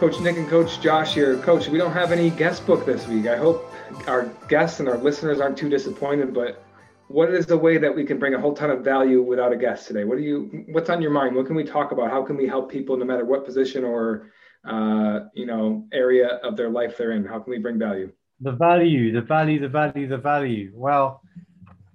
Coach 0.00 0.18
Nick 0.20 0.38
and 0.38 0.48
Coach 0.48 0.80
Josh 0.80 1.12
here. 1.12 1.36
Coach, 1.40 1.68
we 1.68 1.76
don't 1.76 1.92
have 1.92 2.10
any 2.10 2.30
guest 2.30 2.66
book 2.66 2.86
this 2.86 3.06
week. 3.06 3.26
I 3.26 3.36
hope 3.36 3.70
our 4.06 4.30
guests 4.48 4.80
and 4.80 4.88
our 4.88 4.96
listeners 4.96 5.40
aren't 5.40 5.58
too 5.58 5.68
disappointed, 5.68 6.32
but 6.32 6.64
what 7.08 7.28
is 7.34 7.44
the 7.44 7.58
way 7.58 7.76
that 7.76 7.94
we 7.94 8.06
can 8.06 8.18
bring 8.18 8.32
a 8.32 8.40
whole 8.40 8.54
ton 8.54 8.70
of 8.70 8.82
value 8.82 9.20
without 9.20 9.52
a 9.52 9.58
guest 9.58 9.86
today? 9.86 10.04
What 10.04 10.16
do 10.16 10.24
you 10.24 10.64
what's 10.70 10.88
on 10.88 11.02
your 11.02 11.10
mind? 11.10 11.36
What 11.36 11.44
can 11.44 11.54
we 11.54 11.64
talk 11.64 11.92
about? 11.92 12.10
How 12.10 12.22
can 12.22 12.38
we 12.38 12.46
help 12.46 12.72
people 12.72 12.96
no 12.96 13.04
matter 13.04 13.26
what 13.26 13.44
position 13.44 13.84
or 13.84 14.30
uh, 14.66 15.26
you 15.34 15.44
know 15.44 15.86
area 15.92 16.28
of 16.42 16.56
their 16.56 16.70
life 16.70 16.96
they're 16.96 17.12
in? 17.12 17.26
How 17.26 17.38
can 17.38 17.50
we 17.50 17.58
bring 17.58 17.78
value? 17.78 18.10
The 18.40 18.52
value, 18.52 19.12
the 19.12 19.20
value, 19.20 19.60
the 19.60 19.68
value, 19.68 20.08
the 20.08 20.16
value. 20.16 20.72
Well, 20.74 21.20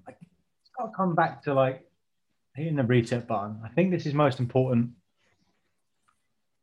to 0.08 0.91
come 0.96 1.16
back 1.16 1.41
to 1.46 1.55
like 1.55 1.90
hitting 2.55 2.76
the 2.76 2.84
reset 2.84 3.27
button. 3.27 3.62
I 3.66 3.70
think 3.70 3.90
this 3.90 4.05
is 4.05 4.13
most 4.13 4.40
important 4.40 4.91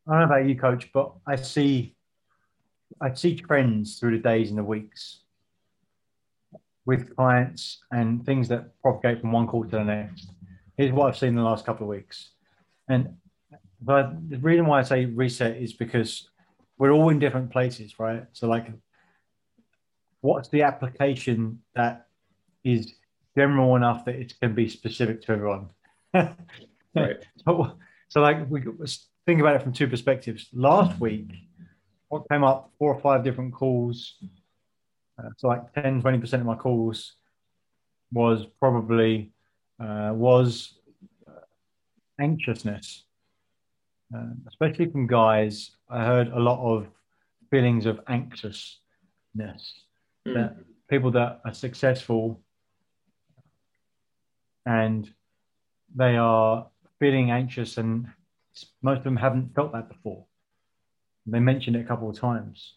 I 0.06 0.12
don't 0.12 0.20
know 0.20 0.36
about 0.36 0.48
you, 0.48 0.56
coach, 0.56 0.90
but 0.92 1.12
I 1.26 1.36
see 1.36 1.94
I 3.00 3.14
see 3.14 3.36
trends 3.36 3.98
through 3.98 4.16
the 4.16 4.22
days 4.22 4.50
and 4.50 4.58
the 4.58 4.64
weeks 4.64 5.20
with 6.84 7.14
clients 7.16 7.78
and 7.90 8.24
things 8.24 8.48
that 8.48 8.80
propagate 8.80 9.20
from 9.20 9.32
one 9.32 9.46
call 9.46 9.64
to 9.64 9.70
the 9.70 9.84
next. 9.84 10.30
Here's 10.76 10.92
what 10.92 11.08
I've 11.08 11.16
seen 11.16 11.30
in 11.30 11.36
the 11.36 11.42
last 11.42 11.64
couple 11.64 11.84
of 11.84 11.90
weeks. 11.90 12.30
And 12.88 13.16
but 13.80 14.28
the 14.28 14.38
reason 14.38 14.66
why 14.66 14.80
I 14.80 14.82
say 14.82 15.06
reset 15.06 15.56
is 15.56 15.72
because 15.72 16.28
we're 16.78 16.92
all 16.92 17.08
in 17.08 17.18
different 17.18 17.50
places, 17.50 17.98
right? 17.98 18.24
So 18.32 18.46
like 18.48 18.66
what's 20.20 20.48
the 20.48 20.62
application 20.62 21.60
that 21.74 22.06
is 22.64 22.94
general 23.36 23.76
enough 23.76 24.04
that 24.06 24.14
it 24.14 24.34
can 24.40 24.54
be 24.54 24.68
specific 24.68 25.22
to 25.22 25.32
everyone? 25.32 25.68
right. 26.14 27.24
so, 27.44 27.76
so 28.08 28.20
like 28.20 28.48
we 28.48 28.62
think 29.26 29.40
about 29.40 29.56
it 29.56 29.62
from 29.62 29.72
two 29.72 29.88
perspectives. 29.88 30.48
Last 30.52 31.00
week, 31.00 31.30
what 32.08 32.28
came 32.30 32.44
up 32.44 32.70
four 32.78 32.94
or 32.94 33.00
five 33.00 33.24
different 33.24 33.54
calls. 33.54 34.16
Uh, 35.18 35.28
so 35.36 35.48
like 35.48 35.72
10, 35.74 36.02
20% 36.02 36.32
of 36.34 36.46
my 36.46 36.54
calls 36.54 37.14
was 38.12 38.46
probably 38.60 39.32
uh, 39.80 40.10
was 40.12 40.74
uh, 41.26 41.40
anxiousness, 42.20 43.04
uh, 44.14 44.32
especially 44.48 44.90
from 44.90 45.06
guys. 45.06 45.70
I 45.88 46.04
heard 46.04 46.28
a 46.28 46.38
lot 46.38 46.60
of 46.60 46.86
feelings 47.50 47.86
of 47.86 48.00
anxiousness. 48.08 48.78
Mm. 49.36 50.34
That 50.34 50.56
people 50.88 51.10
that 51.12 51.40
are 51.44 51.54
successful 51.54 52.42
and 54.66 55.10
they 55.94 56.16
are 56.16 56.66
feeling 56.98 57.30
anxious 57.30 57.78
and 57.78 58.06
most 58.82 58.98
of 58.98 59.04
them 59.04 59.16
haven't 59.16 59.54
felt 59.54 59.72
that 59.72 59.88
before. 59.88 60.26
They 61.26 61.40
mentioned 61.40 61.76
it 61.76 61.80
a 61.80 61.84
couple 61.84 62.10
of 62.10 62.18
times. 62.18 62.74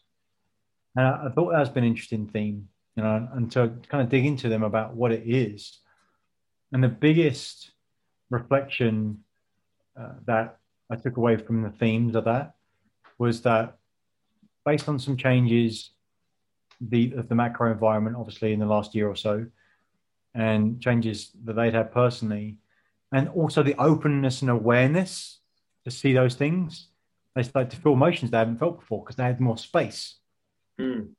And 0.95 1.05
I, 1.05 1.25
I 1.25 1.29
thought 1.29 1.51
that 1.51 1.73
been 1.73 1.83
an 1.83 1.89
interesting 1.89 2.27
theme, 2.27 2.67
you 2.95 3.03
know, 3.03 3.27
and 3.33 3.51
to 3.53 3.73
kind 3.89 4.03
of 4.03 4.09
dig 4.09 4.25
into 4.25 4.49
them 4.49 4.63
about 4.63 4.95
what 4.95 5.11
it 5.11 5.23
is. 5.25 5.79
And 6.71 6.83
the 6.83 6.89
biggest 6.89 7.71
reflection 8.29 9.23
uh, 9.99 10.13
that 10.25 10.57
I 10.89 10.95
took 10.95 11.17
away 11.17 11.37
from 11.37 11.63
the 11.63 11.69
themes 11.69 12.15
of 12.15 12.25
that 12.25 12.55
was 13.17 13.41
that 13.41 13.77
based 14.65 14.89
on 14.89 14.99
some 14.99 15.17
changes 15.17 15.91
the 16.81 17.13
of 17.13 17.29
the 17.29 17.35
macro 17.35 17.71
environment, 17.71 18.17
obviously 18.17 18.51
in 18.51 18.59
the 18.59 18.65
last 18.65 18.93
year 18.93 19.07
or 19.07 19.15
so, 19.15 19.45
and 20.33 20.81
changes 20.81 21.31
that 21.45 21.55
they'd 21.55 21.73
had 21.73 21.93
personally, 21.93 22.57
and 23.13 23.29
also 23.29 23.63
the 23.63 23.75
openness 23.75 24.41
and 24.41 24.51
awareness 24.51 25.39
to 25.85 25.91
see 25.91 26.13
those 26.13 26.35
things. 26.35 26.87
They 27.35 27.43
started 27.43 27.71
to 27.71 27.77
feel 27.77 27.93
emotions 27.93 28.31
they 28.31 28.37
haven't 28.37 28.59
felt 28.59 28.79
before 28.79 29.03
because 29.03 29.15
they 29.15 29.23
had 29.23 29.39
more 29.39 29.57
space. 29.57 30.15
Mm. 30.79 31.09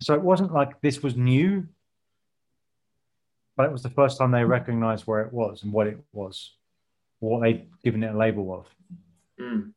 So 0.00 0.14
it 0.14 0.22
wasn't 0.22 0.52
like 0.52 0.80
this 0.80 1.02
was 1.02 1.16
new, 1.16 1.66
but 3.56 3.66
it 3.66 3.72
was 3.72 3.82
the 3.82 3.90
first 3.90 4.18
time 4.18 4.30
they 4.32 4.44
recognized 4.44 5.06
where 5.06 5.22
it 5.22 5.32
was 5.32 5.62
and 5.62 5.72
what 5.72 5.86
it 5.86 5.98
was, 6.12 6.52
what 7.20 7.42
they'd 7.42 7.68
given 7.82 8.02
it 8.02 8.14
a 8.14 8.18
label 8.18 8.52
of. 8.52 8.66
Mm. 9.40 9.72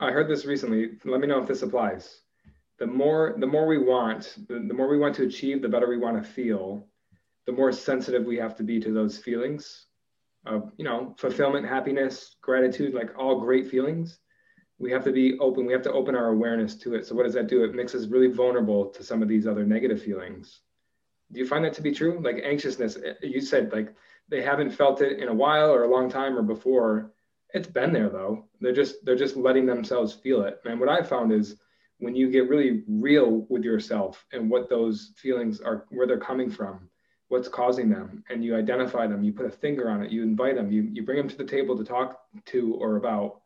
I 0.00 0.10
heard 0.10 0.28
this 0.28 0.44
recently. 0.44 0.92
Let 1.04 1.20
me 1.20 1.26
know 1.26 1.40
if 1.40 1.48
this 1.48 1.62
applies. 1.62 2.20
The 2.78 2.86
more 2.86 3.36
the 3.38 3.46
more 3.46 3.66
we 3.66 3.78
want, 3.78 4.34
the, 4.48 4.54
the 4.54 4.74
more 4.74 4.88
we 4.88 4.98
want 4.98 5.14
to 5.16 5.24
achieve, 5.24 5.62
the 5.62 5.68
better 5.68 5.88
we 5.88 5.98
want 5.98 6.22
to 6.22 6.28
feel, 6.28 6.86
the 7.46 7.52
more 7.52 7.70
sensitive 7.70 8.24
we 8.24 8.36
have 8.36 8.56
to 8.56 8.64
be 8.64 8.80
to 8.80 8.92
those 8.92 9.18
feelings 9.18 9.86
of 10.46 10.72
you 10.76 10.84
know 10.84 11.14
fulfillment 11.18 11.66
happiness 11.66 12.36
gratitude 12.42 12.94
like 12.94 13.10
all 13.18 13.40
great 13.40 13.68
feelings. 13.68 14.18
We 14.78 14.90
have 14.90 15.04
to 15.04 15.12
be 15.12 15.38
open. 15.38 15.66
We 15.66 15.72
have 15.72 15.82
to 15.82 15.92
open 15.92 16.14
our 16.14 16.28
awareness 16.28 16.74
to 16.76 16.94
it. 16.94 17.06
So 17.06 17.14
what 17.14 17.24
does 17.24 17.34
that 17.34 17.46
do? 17.46 17.64
It 17.64 17.74
makes 17.74 17.94
us 17.94 18.06
really 18.06 18.28
vulnerable 18.28 18.86
to 18.86 19.04
some 19.04 19.22
of 19.22 19.28
these 19.28 19.46
other 19.46 19.64
negative 19.64 20.02
feelings. 20.02 20.60
Do 21.32 21.38
you 21.38 21.46
find 21.46 21.64
that 21.64 21.72
to 21.74 21.82
be 21.82 21.92
true? 21.92 22.20
Like 22.22 22.42
anxiousness 22.44 22.96
eh, 22.96 23.14
you 23.22 23.40
said 23.40 23.72
like 23.72 23.94
they 24.28 24.42
haven't 24.42 24.70
felt 24.70 25.00
it 25.00 25.18
in 25.20 25.28
a 25.28 25.34
while 25.34 25.70
or 25.70 25.84
a 25.84 25.90
long 25.90 26.10
time 26.10 26.36
or 26.36 26.42
before. 26.42 27.12
It's 27.54 27.68
been 27.68 27.92
there 27.92 28.08
though. 28.08 28.48
They're 28.60 28.72
just 28.72 29.04
they're 29.04 29.16
just 29.16 29.36
letting 29.36 29.66
themselves 29.66 30.12
feel 30.12 30.42
it. 30.42 30.60
And 30.64 30.80
what 30.80 30.88
i 30.88 31.02
found 31.02 31.32
is 31.32 31.56
when 31.98 32.14
you 32.14 32.30
get 32.30 32.48
really 32.48 32.82
real 32.88 33.46
with 33.48 33.62
yourself 33.62 34.24
and 34.32 34.50
what 34.50 34.68
those 34.68 35.12
feelings 35.16 35.60
are 35.60 35.86
where 35.90 36.06
they're 36.06 36.18
coming 36.18 36.50
from 36.50 36.90
what's 37.34 37.48
causing 37.48 37.88
them 37.88 38.22
and 38.30 38.44
you 38.44 38.56
identify 38.56 39.06
them 39.06 39.22
you 39.22 39.32
put 39.32 39.46
a 39.46 39.50
finger 39.50 39.90
on 39.90 40.02
it 40.02 40.10
you 40.10 40.22
invite 40.22 40.54
them 40.54 40.70
you, 40.70 40.88
you 40.92 41.02
bring 41.04 41.18
them 41.18 41.28
to 41.28 41.36
the 41.36 41.44
table 41.56 41.76
to 41.76 41.84
talk 41.84 42.20
to 42.46 42.74
or 42.74 42.96
about 42.96 43.40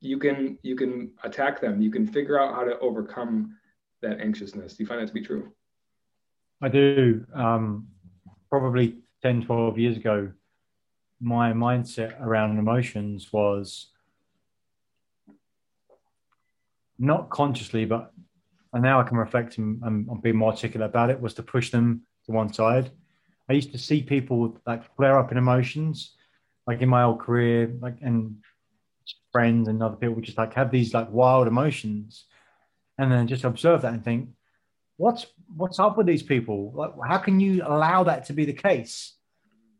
you 0.00 0.18
can 0.18 0.58
you 0.62 0.76
can 0.76 1.12
attack 1.22 1.60
them. 1.60 1.80
You 1.80 1.90
can 1.90 2.06
figure 2.06 2.40
out 2.40 2.54
how 2.54 2.64
to 2.64 2.78
overcome 2.78 3.56
that 4.02 4.20
anxiousness. 4.20 4.76
Do 4.76 4.82
you 4.82 4.86
find 4.86 5.00
that 5.00 5.08
to 5.08 5.12
be 5.12 5.20
true? 5.20 5.52
I 6.62 6.68
do. 6.68 7.26
Um, 7.34 7.88
probably 8.48 8.98
10 9.22 9.42
12 9.42 9.78
years 9.78 9.96
ago 9.96 10.32
my 11.20 11.52
mindset 11.52 12.18
around 12.22 12.58
emotions 12.58 13.30
was 13.32 13.90
not 16.98 17.28
consciously 17.28 17.84
but 17.84 18.12
and 18.72 18.82
now 18.82 18.98
i 18.98 19.04
can 19.04 19.18
reflect 19.18 19.58
and, 19.58 19.80
and 19.82 20.22
be 20.22 20.32
more 20.32 20.50
articulate 20.50 20.88
about 20.88 21.10
it 21.10 21.20
was 21.20 21.34
to 21.34 21.42
push 21.42 21.70
them 21.70 22.00
to 22.24 22.32
one 22.32 22.52
side 22.52 22.90
I 23.50 23.54
used 23.54 23.72
to 23.72 23.78
see 23.78 24.02
people 24.02 24.56
like 24.64 24.94
flare 24.94 25.18
up 25.18 25.32
in 25.32 25.38
emotions, 25.38 26.14
like 26.68 26.82
in 26.82 26.88
my 26.88 27.02
old 27.02 27.18
career, 27.18 27.74
like 27.80 27.96
and 28.00 28.36
friends 29.32 29.66
and 29.66 29.82
other 29.82 29.96
people 29.96 30.14
would 30.14 30.24
just 30.24 30.38
like 30.38 30.54
have 30.54 30.70
these 30.70 30.94
like 30.94 31.10
wild 31.10 31.48
emotions, 31.48 32.26
and 32.96 33.10
then 33.10 33.26
just 33.26 33.42
observe 33.42 33.82
that 33.82 33.92
and 33.92 34.04
think, 34.04 34.28
what's 34.98 35.26
what's 35.56 35.80
up 35.80 35.98
with 35.98 36.06
these 36.06 36.22
people? 36.22 36.72
Like, 36.76 36.92
how 37.04 37.18
can 37.18 37.40
you 37.40 37.62
allow 37.66 38.04
that 38.04 38.26
to 38.26 38.32
be 38.32 38.44
the 38.44 38.52
case? 38.52 39.14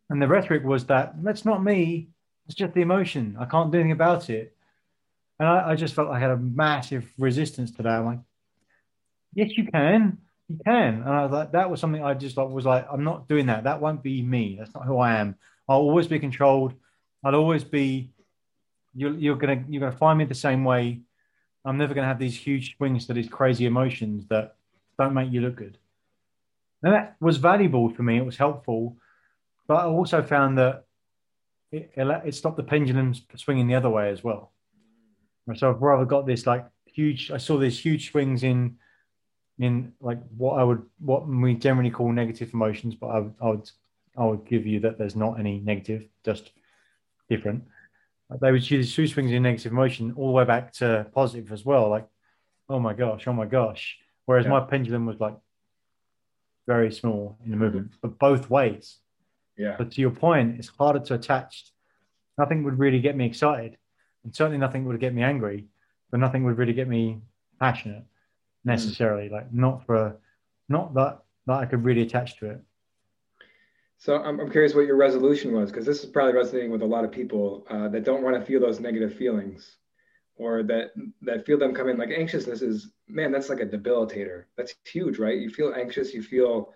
And 0.09 0.21
the 0.21 0.27
rhetoric 0.27 0.65
was 0.65 0.87
that 0.87 1.23
that's 1.23 1.45
not 1.45 1.63
me. 1.63 2.09
It's 2.47 2.57
just 2.57 2.75
the 2.75 2.83
emotion. 2.83 3.37
I 3.39 3.45
can't 3.45 3.71
do 3.71 3.79
anything 3.79 3.93
about 3.93 4.31
it. 4.31 4.57
And 5.39 5.49
I, 5.49 5.71
I 5.71 5.75
just 5.77 5.95
felt 5.95 6.09
like 6.09 6.17
I 6.17 6.21
had 6.21 6.33
a 6.33 6.37
massive 6.37 7.09
resistance 7.19 7.71
to 7.77 7.85
that. 7.85 8.01
I'm 8.01 8.05
like, 8.05 8.19
yes, 9.33 9.57
you 9.57 9.69
can 9.71 10.19
you 10.51 10.59
can. 10.65 10.95
And 11.03 11.09
I 11.09 11.23
was 11.23 11.31
like, 11.31 11.53
that 11.53 11.71
was 11.71 11.81
something 11.81 12.03
I 12.03 12.15
just 12.15 12.37
like 12.37 12.49
was 12.49 12.65
like, 12.65 12.87
I'm 12.91 13.05
not 13.05 13.29
doing 13.29 13.47
that. 13.47 13.65
That 13.65 13.81
won't 13.81 14.03
be 14.03 14.21
me. 14.21 14.57
That's 14.59 14.75
not 14.75 14.85
who 14.85 14.99
I 14.99 15.17
am. 15.17 15.37
I'll 15.69 15.79
always 15.79 16.09
be 16.09 16.19
controlled. 16.19 16.75
I'll 17.25 17.37
always 17.37 17.65
be. 17.65 18.11
You're, 18.93 19.15
you're 19.15 19.37
gonna 19.37 19.65
you're 19.69 19.81
gonna 19.81 19.97
find 19.97 20.19
me 20.19 20.25
the 20.25 20.35
same 20.35 20.65
way. 20.65 21.03
I'm 21.65 21.79
never 21.79 21.95
gonna 21.95 22.09
have 22.09 22.19
these 22.19 22.37
huge 22.37 22.77
swings 22.77 23.07
to 23.07 23.13
these 23.13 23.29
crazy 23.29 23.67
emotions 23.67 24.27
that 24.31 24.57
don't 24.99 25.15
make 25.15 25.31
you 25.31 25.41
look 25.41 25.57
good. 25.57 25.79
And 26.83 26.93
that 26.95 27.17
was 27.21 27.37
valuable 27.37 27.91
for 27.91 28.03
me. 28.03 28.17
It 28.17 28.27
was 28.27 28.37
helpful, 28.37 28.97
but 29.69 29.75
I 29.75 29.85
also 29.85 30.23
found 30.23 30.59
that 30.59 30.87
it, 31.71 31.93
it 31.97 32.35
stopped 32.35 32.57
the 32.57 32.65
pendulum 32.65 33.15
swinging 33.37 33.69
the 33.69 33.77
other 33.77 33.91
way 33.91 34.11
as 34.11 34.25
well. 34.25 34.51
So 35.55 35.71
I've 35.71 35.81
rather 35.81 36.05
got 36.05 36.27
this 36.27 36.47
like 36.47 36.67
huge. 36.87 37.31
I 37.31 37.37
saw 37.37 37.59
these 37.59 37.79
huge 37.79 38.11
swings 38.11 38.43
in 38.43 38.77
in 39.61 39.93
like 40.01 40.19
what 40.37 40.59
I 40.59 40.65
would 40.65 40.83
what 40.99 41.29
we 41.29 41.55
generally 41.55 41.91
call 41.91 42.11
negative 42.11 42.53
emotions, 42.55 42.95
but 42.95 43.09
I, 43.09 43.19
would, 43.21 43.35
I 43.41 43.49
would 43.51 43.71
I 44.17 44.25
would 44.25 44.47
give 44.47 44.67
you 44.67 44.81
that 44.81 44.99
there's 44.99 45.15
not 45.15 45.39
any 45.39 45.61
negative, 45.61 46.05
just 46.25 46.51
different. 47.29 47.65
They 48.41 48.53
would 48.53 48.63
choose 48.63 48.95
two 48.95 49.07
swings 49.07 49.33
in 49.33 49.43
negative 49.43 49.73
emotion 49.73 50.15
all 50.17 50.29
the 50.29 50.33
way 50.33 50.45
back 50.45 50.73
to 50.75 51.07
positive 51.13 51.53
as 51.53 51.65
well. 51.65 51.89
Like, 51.91 52.07
oh 52.69 52.79
my 52.79 52.95
gosh, 52.95 53.27
oh 53.27 53.33
my 53.33 53.47
gosh. 53.47 53.99
Whereas 54.25 54.45
yeah. 54.45 54.53
my 54.53 54.61
pendulum 54.61 55.07
was 55.07 55.19
like 55.21 55.37
very 56.67 56.93
small 56.93 57.37
in 57.45 57.51
the 57.51 57.57
movement, 57.57 57.93
but 58.01 58.19
both 58.19 58.49
ways. 58.49 58.99
Yeah. 59.57 59.75
But 59.77 59.91
to 59.93 60.01
your 60.01 60.13
point, 60.13 60.59
it's 60.59 60.69
harder 60.69 61.01
to 61.01 61.15
attach. 61.15 61.67
Nothing 62.39 62.63
would 62.63 62.79
really 62.79 63.01
get 63.01 63.17
me 63.17 63.27
excited, 63.27 63.77
and 64.25 64.35
certainly 64.35 64.59
nothing 64.59 64.85
would 64.87 65.01
get 65.01 65.13
me 65.13 65.23
angry, 65.23 65.67
but 66.11 66.21
nothing 66.21 66.45
would 66.45 66.57
really 66.57 66.73
get 66.73 66.89
me 66.89 67.21
passionate. 67.59 68.05
Mm. 68.67 68.73
necessarily, 68.73 69.29
mm. 69.29 69.33
like 69.33 69.53
not 69.53 69.87
for 69.87 70.17
not 70.69 70.95
that 70.95 71.23
that 71.47 71.59
I 71.59 71.67
could 71.67 71.85
really 71.85 72.03
attach 72.03 72.39
to 72.39 72.51
it. 72.51 72.61
So 73.99 74.17
I'm, 74.17 74.41
I'm 74.41 74.51
curious 74.51 74.75
what 74.75 74.87
your 74.87 74.97
resolution 74.97 75.53
was 75.53 75.71
because 75.71 75.85
this 75.85 76.03
is 76.03 76.11
probably 76.11 76.33
resonating 76.33 76.71
with 76.71 76.83
a 76.83 76.87
lot 76.87 77.05
of 77.05 77.13
people 77.13 77.67
uh, 77.69 77.89
that 77.89 78.05
don't 78.05 78.23
want 78.23 78.37
to 78.37 78.45
feel 78.45 78.61
those 78.61 78.81
negative 78.81 79.15
feelings. 79.15 79.77
or 80.41 80.63
that 80.63 80.93
that 81.21 81.45
feel 81.45 81.59
them 81.59 81.75
come 81.75 81.89
in 81.89 81.99
like 81.99 82.11
anxiousness 82.11 82.63
is 82.63 82.93
man 83.07 83.31
that's 83.31 83.51
like 83.51 83.61
a 83.61 83.67
debilitator 83.67 84.45
that's 84.57 84.75
huge 84.85 85.19
right 85.19 85.39
you 85.39 85.51
feel 85.51 85.75
anxious 85.75 86.15
you 86.15 86.23
feel 86.23 86.73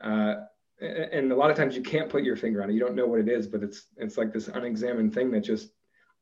uh, 0.00 0.34
and 0.80 1.30
a 1.32 1.36
lot 1.36 1.50
of 1.50 1.56
times 1.56 1.76
you 1.76 1.82
can't 1.82 2.08
put 2.08 2.22
your 2.22 2.36
finger 2.36 2.62
on 2.62 2.70
it 2.70 2.74
you 2.74 2.80
don't 2.80 2.94
know 2.94 3.06
what 3.06 3.18
it 3.18 3.28
is 3.28 3.46
but 3.48 3.62
it's 3.62 3.86
it's 3.96 4.16
like 4.16 4.32
this 4.32 4.48
unexamined 4.48 5.12
thing 5.12 5.30
that 5.30 5.40
just 5.40 5.72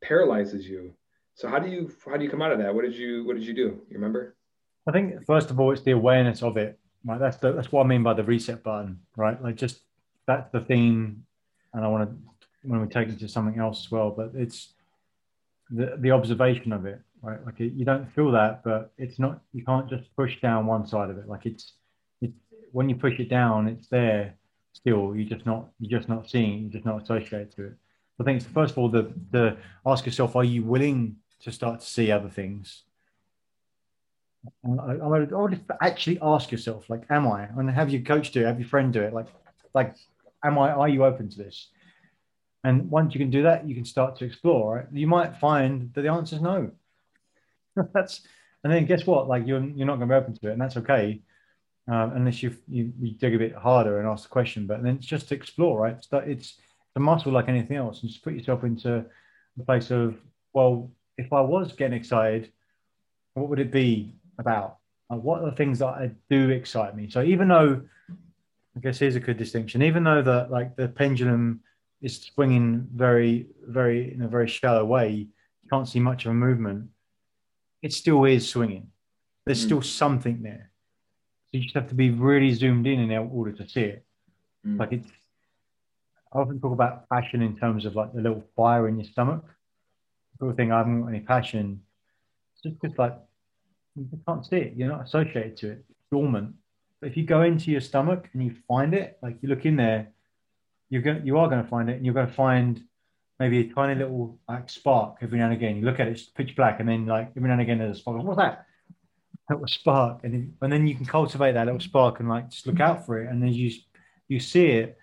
paralyzes 0.02 0.66
you 0.66 0.94
so 1.34 1.46
how 1.46 1.58
do 1.58 1.68
you 1.70 1.90
how 2.06 2.16
do 2.16 2.24
you 2.24 2.30
come 2.30 2.42
out 2.42 2.52
of 2.52 2.58
that 2.58 2.74
what 2.74 2.84
did 2.84 2.94
you 2.94 3.24
what 3.26 3.36
did 3.36 3.44
you 3.44 3.54
do 3.54 3.68
you 3.90 3.94
remember 4.00 4.37
i 4.88 4.92
think 4.92 5.24
first 5.26 5.50
of 5.50 5.60
all 5.60 5.70
it's 5.70 5.82
the 5.82 5.92
awareness 5.92 6.42
of 6.42 6.56
it 6.56 6.78
right? 7.04 7.20
That's 7.20 7.36
the, 7.36 7.52
that's 7.52 7.70
what 7.70 7.84
i 7.84 7.86
mean 7.86 8.02
by 8.02 8.14
the 8.14 8.24
reset 8.24 8.62
button 8.62 8.98
right? 9.16 9.40
Like 9.42 9.56
just 9.56 9.80
that's 10.26 10.50
the 10.50 10.60
theme 10.60 11.24
and 11.74 11.84
i 11.84 11.88
want 11.88 12.10
to 12.10 12.16
when 12.62 12.80
we 12.80 12.88
take 12.88 13.08
it 13.08 13.18
to 13.20 13.28
something 13.28 13.60
else 13.60 13.86
as 13.86 13.90
well 13.90 14.10
but 14.10 14.32
it's 14.34 14.72
the, 15.70 15.96
the 15.98 16.10
observation 16.10 16.72
of 16.72 16.86
it 16.86 17.00
right? 17.22 17.44
Like 17.44 17.60
it, 17.60 17.72
you 17.72 17.84
don't 17.84 18.10
feel 18.12 18.30
that 18.32 18.62
but 18.64 18.92
it's 18.98 19.18
not 19.18 19.40
you 19.52 19.64
can't 19.64 19.88
just 19.88 20.14
push 20.16 20.40
down 20.40 20.66
one 20.66 20.86
side 20.86 21.10
of 21.10 21.18
it. 21.18 21.28
Like 21.28 21.46
it's 21.46 21.72
it's 22.20 22.34
when 22.72 22.88
you 22.88 22.96
push 22.96 23.18
it 23.18 23.28
down 23.28 23.68
it's 23.68 23.88
there 23.88 24.34
still. 24.72 25.14
You're 25.14 25.28
just 25.28 25.46
not 25.46 25.68
you're 25.78 25.98
just 25.98 26.08
not 26.08 26.28
seeing 26.28 26.52
it. 26.52 26.60
You're 26.62 26.72
just 26.72 26.84
not 26.84 27.02
associated 27.02 27.54
to 27.56 27.66
it. 27.66 27.72
I 28.20 28.24
think 28.24 28.42
first 28.42 28.72
of 28.72 28.78
all 28.78 28.88
the 28.88 29.12
the 29.30 29.56
ask 29.86 30.06
yourself 30.06 30.36
are 30.36 30.44
you 30.44 30.62
willing 30.62 31.16
to 31.40 31.52
start 31.52 31.80
to 31.80 31.86
see 31.86 32.10
other 32.10 32.28
things 32.28 32.84
I, 34.64 34.94
I, 34.94 35.06
would, 35.06 35.60
actually 35.80 36.18
ask 36.22 36.50
yourself 36.50 36.88
like 36.88 37.02
am 37.10 37.26
i 37.26 37.44
and 37.44 37.70
have 37.70 37.90
your 37.90 38.02
coach 38.02 38.32
do 38.32 38.42
it 38.42 38.46
have 38.46 38.60
your 38.60 38.68
friend 38.68 38.92
do 38.92 39.02
it 39.02 39.12
like 39.12 39.26
like 39.74 39.94
am 40.44 40.58
i 40.58 40.70
are 40.70 40.88
you 40.88 41.04
open 41.04 41.28
to 41.28 41.38
this 41.38 41.68
and 42.64 42.90
once 42.90 43.14
you 43.14 43.20
can 43.20 43.30
do 43.30 43.42
that, 43.44 43.68
you 43.68 43.74
can 43.74 43.84
start 43.84 44.16
to 44.16 44.24
explore. 44.24 44.76
Right? 44.76 44.86
You 44.92 45.06
might 45.06 45.38
find 45.38 45.92
that 45.94 46.02
the 46.02 46.08
answer 46.08 46.36
is 46.36 46.42
no. 46.42 46.70
that's 47.94 48.22
and 48.64 48.72
then 48.72 48.86
guess 48.86 49.06
what? 49.06 49.28
Like 49.28 49.46
you're 49.46 49.64
you're 49.64 49.86
not 49.86 49.96
going 49.96 50.08
to 50.08 50.14
be 50.14 50.18
open 50.18 50.34
to 50.38 50.48
it, 50.48 50.52
and 50.52 50.60
that's 50.60 50.76
okay, 50.78 51.22
um, 51.86 52.12
unless 52.14 52.42
you, 52.42 52.56
you 52.66 52.92
you 52.98 53.12
dig 53.12 53.34
a 53.34 53.38
bit 53.38 53.54
harder 53.54 53.98
and 53.98 54.08
ask 54.08 54.24
the 54.24 54.28
question. 54.28 54.66
But 54.66 54.82
then 54.82 54.96
it's 54.96 55.06
just 55.06 55.28
to 55.28 55.34
explore, 55.34 55.80
right? 55.80 55.96
It's, 55.96 56.08
it's 56.12 56.54
a 56.96 57.00
muscle 57.00 57.32
like 57.32 57.48
anything 57.48 57.76
else, 57.76 58.02
and 58.02 58.10
just 58.10 58.24
put 58.24 58.34
yourself 58.34 58.64
into 58.64 59.04
the 59.56 59.64
place 59.64 59.90
of 59.90 60.16
well, 60.52 60.90
if 61.16 61.32
I 61.32 61.40
was 61.40 61.72
getting 61.72 61.96
excited, 61.96 62.50
what 63.34 63.48
would 63.48 63.60
it 63.60 63.70
be 63.70 64.16
about? 64.38 64.76
Like, 65.10 65.20
what 65.20 65.42
are 65.42 65.50
the 65.50 65.56
things 65.56 65.78
that 65.78 66.14
do 66.28 66.50
excite 66.50 66.96
me? 66.96 67.08
So 67.10 67.22
even 67.22 67.48
though, 67.48 67.82
I 68.76 68.80
guess 68.80 68.98
here's 68.98 69.16
a 69.16 69.20
good 69.20 69.36
distinction. 69.36 69.82
Even 69.82 70.04
though 70.04 70.22
the 70.22 70.46
like 70.50 70.76
the 70.76 70.88
pendulum 70.88 71.60
is 72.00 72.20
swinging 72.20 72.86
very, 72.94 73.46
very 73.66 74.12
in 74.12 74.22
a 74.22 74.28
very 74.28 74.48
shallow 74.48 74.84
way. 74.84 75.10
You 75.10 75.68
can't 75.70 75.88
see 75.88 76.00
much 76.00 76.24
of 76.24 76.30
a 76.30 76.34
movement. 76.34 76.88
It 77.82 77.92
still 77.92 78.24
is 78.24 78.48
swinging. 78.48 78.88
There's 79.44 79.60
mm. 79.62 79.66
still 79.66 79.82
something 79.82 80.42
there. 80.42 80.70
So 81.46 81.58
you 81.58 81.62
just 81.62 81.74
have 81.74 81.88
to 81.88 81.94
be 81.94 82.10
really 82.10 82.52
zoomed 82.54 82.86
in 82.86 83.00
in 83.00 83.10
order 83.10 83.52
to 83.52 83.68
see 83.68 83.82
it. 83.82 84.04
Mm. 84.66 84.78
Like 84.78 84.92
it's. 84.92 85.10
I 86.32 86.40
often 86.40 86.60
talk 86.60 86.72
about 86.72 87.08
passion 87.08 87.40
in 87.40 87.56
terms 87.56 87.86
of 87.86 87.96
like 87.96 88.12
the 88.12 88.20
little 88.20 88.44
fire 88.54 88.86
in 88.86 88.98
your 88.98 89.06
stomach. 89.06 89.44
People 90.32 90.52
think 90.52 90.70
I 90.70 90.78
haven't 90.78 91.02
got 91.02 91.08
any 91.08 91.20
passion. 91.20 91.80
It's 92.52 92.62
just 92.62 92.80
because 92.80 92.98
like 92.98 93.16
you 93.98 94.20
can't 94.26 94.44
see 94.46 94.56
it. 94.56 94.74
You're 94.76 94.88
not 94.88 95.06
associated 95.06 95.56
to 95.58 95.70
it. 95.72 95.84
It's 95.88 95.98
dormant. 96.10 96.54
But 97.00 97.10
if 97.10 97.16
you 97.16 97.24
go 97.24 97.42
into 97.42 97.70
your 97.70 97.80
stomach 97.80 98.28
and 98.32 98.42
you 98.42 98.54
find 98.66 98.94
it, 98.94 99.18
like 99.22 99.38
you 99.40 99.48
look 99.48 99.64
in 99.64 99.76
there, 99.76 100.08
you're 100.90 101.02
going 101.02 101.26
you 101.26 101.38
are 101.38 101.48
going 101.48 101.62
to 101.62 101.68
find 101.68 101.90
it, 101.90 101.96
and 101.96 102.04
you're 102.04 102.14
going 102.14 102.26
to 102.28 102.32
find 102.32 102.82
maybe 103.38 103.60
a 103.60 103.72
tiny 103.72 103.94
little 103.94 104.38
like 104.48 104.68
spark 104.68 105.18
every 105.22 105.38
now 105.38 105.46
and 105.46 105.54
again. 105.54 105.76
You 105.76 105.84
look 105.84 106.00
at 106.00 106.08
it, 106.08 106.12
it's 106.12 106.24
pitch 106.24 106.56
black, 106.56 106.80
and 106.80 106.88
then 106.88 107.06
like 107.06 107.32
every 107.36 107.48
now 107.48 107.54
and 107.54 107.62
again 107.62 107.78
there's 107.78 107.98
a 107.98 108.00
spark. 108.00 108.22
What's 108.22 108.38
that? 108.38 108.66
That 109.48 109.60
was 109.60 109.72
spark, 109.72 110.20
and 110.24 110.34
then, 110.34 110.54
and 110.60 110.72
then 110.72 110.86
you 110.86 110.94
can 110.94 111.06
cultivate 111.06 111.52
that 111.52 111.66
little 111.66 111.80
spark 111.80 112.20
and 112.20 112.28
like 112.28 112.50
just 112.50 112.66
look 112.66 112.80
out 112.80 113.06
for 113.06 113.22
it, 113.22 113.30
and 113.30 113.42
then 113.42 113.52
you 113.52 113.70
you 114.28 114.40
see 114.40 114.66
it, 114.66 114.98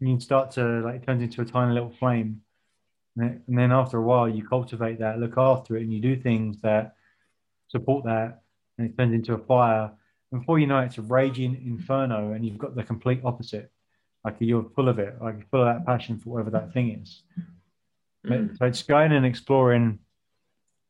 and 0.00 0.10
you 0.10 0.20
start 0.20 0.52
to 0.52 0.80
like 0.80 0.96
it 0.96 1.06
turns 1.06 1.22
into 1.22 1.40
a 1.40 1.44
tiny 1.44 1.72
little 1.72 1.92
flame, 1.98 2.42
and 3.16 3.40
then 3.48 3.72
after 3.72 3.98
a 3.98 4.02
while 4.02 4.28
you 4.28 4.46
cultivate 4.46 4.98
that, 5.00 5.18
look 5.18 5.38
after 5.38 5.76
it, 5.76 5.82
and 5.82 5.92
you 5.92 6.00
do 6.00 6.16
things 6.16 6.60
that 6.62 6.94
support 7.70 8.04
that, 8.04 8.42
and 8.78 8.88
it 8.88 8.96
turns 8.96 9.14
into 9.14 9.34
a 9.34 9.38
fire. 9.38 9.90
And 10.32 10.40
before 10.40 10.58
you 10.58 10.66
know 10.66 10.80
it, 10.80 10.86
it's 10.86 10.98
a 10.98 11.02
raging 11.02 11.60
inferno, 11.64 12.32
and 12.32 12.44
you've 12.44 12.58
got 12.58 12.76
the 12.76 12.82
complete 12.84 13.20
opposite 13.24 13.70
like 14.24 14.36
you're 14.38 14.68
full 14.76 14.88
of 14.88 14.98
it, 14.98 15.16
like 15.20 15.48
full 15.50 15.66
of 15.66 15.74
that 15.74 15.86
passion 15.86 16.18
for 16.18 16.30
whatever 16.30 16.50
that 16.50 16.72
thing 16.72 17.00
is. 17.02 17.22
Mm. 18.26 18.56
So 18.58 18.66
it's 18.66 18.82
going 18.82 19.12
and 19.12 19.24
exploring, 19.24 19.98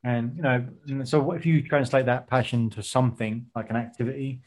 and 0.03 0.37
you 0.37 0.43
know, 0.43 1.05
so 1.05 1.21
what 1.21 1.37
if 1.37 1.47
you 1.47 1.63
translate 1.63 2.07
that 2.07 2.27
passion 2.27 2.71
to 2.71 2.83
something 2.83 3.47
like 3.55 3.71
an 3.71 3.77
activity, 3.77 4.43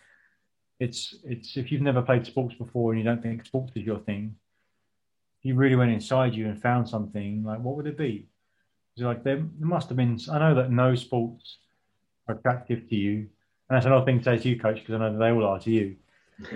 it's 0.79 1.15
it's 1.23 1.55
if 1.55 1.71
you've 1.71 1.81
never 1.81 2.01
played 2.01 2.25
sports 2.25 2.55
before 2.55 2.91
and 2.91 2.99
you 2.99 3.05
don't 3.05 3.21
think 3.21 3.45
sports 3.45 3.71
is 3.75 3.83
your 3.83 3.99
thing, 3.99 4.35
you 5.43 5.55
really 5.55 5.75
went 5.75 5.91
inside 5.91 6.33
you 6.33 6.47
and 6.47 6.61
found 6.61 6.89
something, 6.89 7.43
like 7.43 7.59
what 7.59 7.77
would 7.77 7.87
it 7.87 7.97
be? 7.97 8.27
It's 8.95 9.03
like 9.03 9.23
there, 9.23 9.37
there 9.37 9.67
must 9.67 9.87
have 9.89 9.97
been. 9.97 10.19
I 10.29 10.39
know 10.39 10.55
that 10.55 10.71
no 10.71 10.95
sports 10.95 11.59
attractive 12.27 12.87
to 12.89 12.95
you, 12.95 13.27
and 13.69 13.77
that's 13.77 13.85
another 13.85 14.05
thing 14.05 14.19
to 14.19 14.23
say 14.23 14.37
to 14.37 14.49
you, 14.49 14.59
coach, 14.59 14.79
because 14.79 14.95
I 14.95 14.97
know 14.97 15.17
they 15.17 15.31
all 15.31 15.45
are 15.45 15.59
to 15.59 15.71
you 15.71 15.97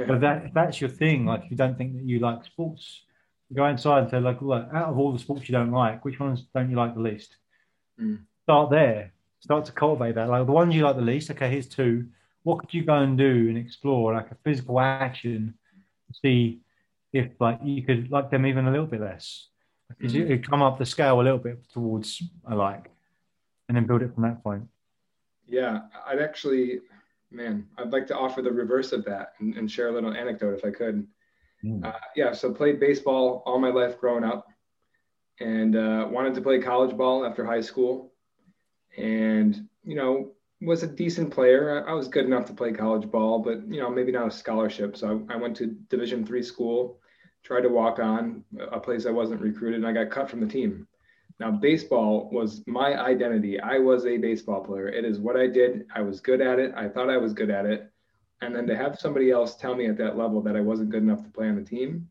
but 0.08 0.22
that 0.22 0.46
if 0.46 0.54
that's 0.54 0.81
your 0.81 0.90
thing, 0.90 1.25
like 1.25 1.46
if 1.46 1.52
you 1.52 1.58
don't 1.58 1.78
think 1.78 1.96
that 1.96 2.04
you 2.04 2.19
like 2.19 2.46
sports, 2.46 3.04
you 3.50 3.56
go 3.56 3.66
inside 3.66 4.04
and 4.04 4.10
say, 4.10 4.19
like, 4.19 4.42
look, 4.42 4.68
out 4.74 4.90
of 4.90 4.98
all 4.98 5.12
the 5.12 5.19
sports 5.19 5.48
you 5.48 5.54
don't 5.54 5.72
like, 5.72 6.04
which 6.04 6.19
ones 6.19 6.46
don't 6.54 6.69
you 6.69 6.75
like 6.75 6.96
the 6.96 7.02
least? 7.02 7.36
Mm. 8.02 8.19
Start 8.44 8.69
there. 8.69 9.14
Start 9.40 9.66
to 9.66 9.72
cultivate 9.72 10.16
that. 10.16 10.30
Like 10.30 10.46
the 10.46 10.52
ones 10.52 10.75
you 10.75 10.84
like 10.84 10.96
the 10.96 11.02
least, 11.02 11.31
okay, 11.31 11.50
here's 11.50 11.68
two. 11.68 12.08
What 12.44 12.60
could 12.60 12.74
you 12.74 12.84
go 12.84 12.96
and 12.96 13.18
do 13.18 13.48
and 13.50 13.58
explore, 13.58 14.14
like 14.14 14.31
a 14.31 14.38
physical 14.44 14.80
action, 14.80 15.54
see 16.22 16.62
if 17.14 17.30
like 17.40 17.60
you 17.64 17.84
could 17.84 18.12
like 18.12 18.31
them 18.31 18.46
even 18.46 18.68
a 18.68 18.72
little 18.72 18.86
bit 18.86 19.02
less. 19.02 19.48
Because 19.90 20.14
mm. 20.14 20.30
you 20.30 20.40
come 20.40 20.62
up 20.62 20.78
the 20.78 20.86
scale 20.86 21.21
a 21.21 21.24
little 21.24 21.38
bit 21.38 21.69
towards 21.71 22.21
a 22.50 22.56
like, 22.56 22.90
and 23.68 23.78
then 23.78 23.86
build 23.86 24.02
it 24.02 24.14
from 24.14 24.24
that 24.24 24.44
point. 24.44 24.64
Yeah, 25.47 25.81
I'd 26.06 26.19
actually 26.19 26.81
man, 27.31 27.68
I'd 27.77 27.92
like 27.92 28.07
to 28.07 28.18
offer 28.18 28.42
the 28.42 28.51
reverse 28.51 28.92
of 28.92 29.04
that 29.06 29.33
and, 29.39 29.56
and 29.56 29.69
share 29.69 29.89
a 29.89 29.92
little 29.92 30.13
anecdote 30.13 30.57
if 30.57 30.66
I 30.66 30.71
could. 30.71 31.06
Mm. 31.63 31.85
Uh, 31.85 31.92
yeah, 32.16 32.31
so 32.33 32.54
played 32.54 32.80
baseball 32.80 33.44
all 33.45 33.59
my 33.59 33.69
life 33.69 33.99
growing 33.99 34.23
up 34.23 34.47
and 35.39 35.75
uh, 35.75 36.07
wanted 36.09 36.33
to 36.35 36.42
play 36.42 36.59
college 36.59 36.95
ball 36.95 37.25
after 37.25 37.45
high 37.45 37.61
school. 37.61 38.13
And, 38.97 39.68
you 39.83 39.95
know, 39.95 40.31
was 40.61 40.83
a 40.83 40.87
decent 40.87 41.31
player. 41.31 41.85
I, 41.85 41.92
I 41.92 41.94
was 41.94 42.07
good 42.07 42.25
enough 42.25 42.45
to 42.45 42.54
play 42.54 42.71
college 42.71 43.09
ball, 43.11 43.39
but, 43.39 43.68
you 43.68 43.80
know, 43.80 43.89
maybe 43.89 44.11
not 44.11 44.27
a 44.27 44.31
scholarship. 44.31 44.97
So 44.97 45.25
I, 45.30 45.33
I 45.33 45.37
went 45.37 45.56
to 45.57 45.75
Division 45.89 46.25
three 46.25 46.42
school, 46.42 46.99
tried 47.44 47.61
to 47.61 47.69
walk 47.69 47.99
on 47.99 48.44
a 48.71 48.80
place 48.80 49.06
I 49.06 49.11
wasn't 49.11 49.42
recruited, 49.42 49.83
and 49.83 49.87
I 49.87 49.92
got 49.92 50.11
cut 50.11 50.30
from 50.30 50.39
the 50.39 50.47
team. 50.47 50.87
Now, 51.40 51.52
baseball 51.52 52.30
was 52.32 52.64
my 52.66 53.00
identity. 53.00 53.60
I 53.60 53.78
was 53.78 54.06
a 54.06 54.18
baseball 54.18 54.64
player. 54.64 54.88
It 54.88 55.06
is 55.06 55.20
what 55.20 55.38
I 55.38 55.48
did. 55.48 55.86
I 55.94 56.02
was 56.02 56.20
good 56.20 56.42
at 56.42 56.58
it. 56.58 56.74
I 56.76 56.88
thought 56.90 57.10
I 57.10 57.18
was 57.18 57.34
good 57.34 57.52
at 57.52 57.66
it. 57.66 57.92
And 58.42 58.56
then 58.56 58.66
to 58.68 58.76
have 58.76 59.00
somebody 59.00 59.30
else 59.32 59.56
tell 59.56 59.76
me 59.76 59.88
at 59.88 59.98
that 59.98 60.18
level 60.18 60.42
that 60.42 60.56
I 60.56 60.62
wasn't 60.62 60.90
good 60.90 61.04
enough 61.04 61.24
to 61.24 61.30
play 61.30 61.48
on 61.48 61.56
the 61.56 61.64
team 61.64 62.08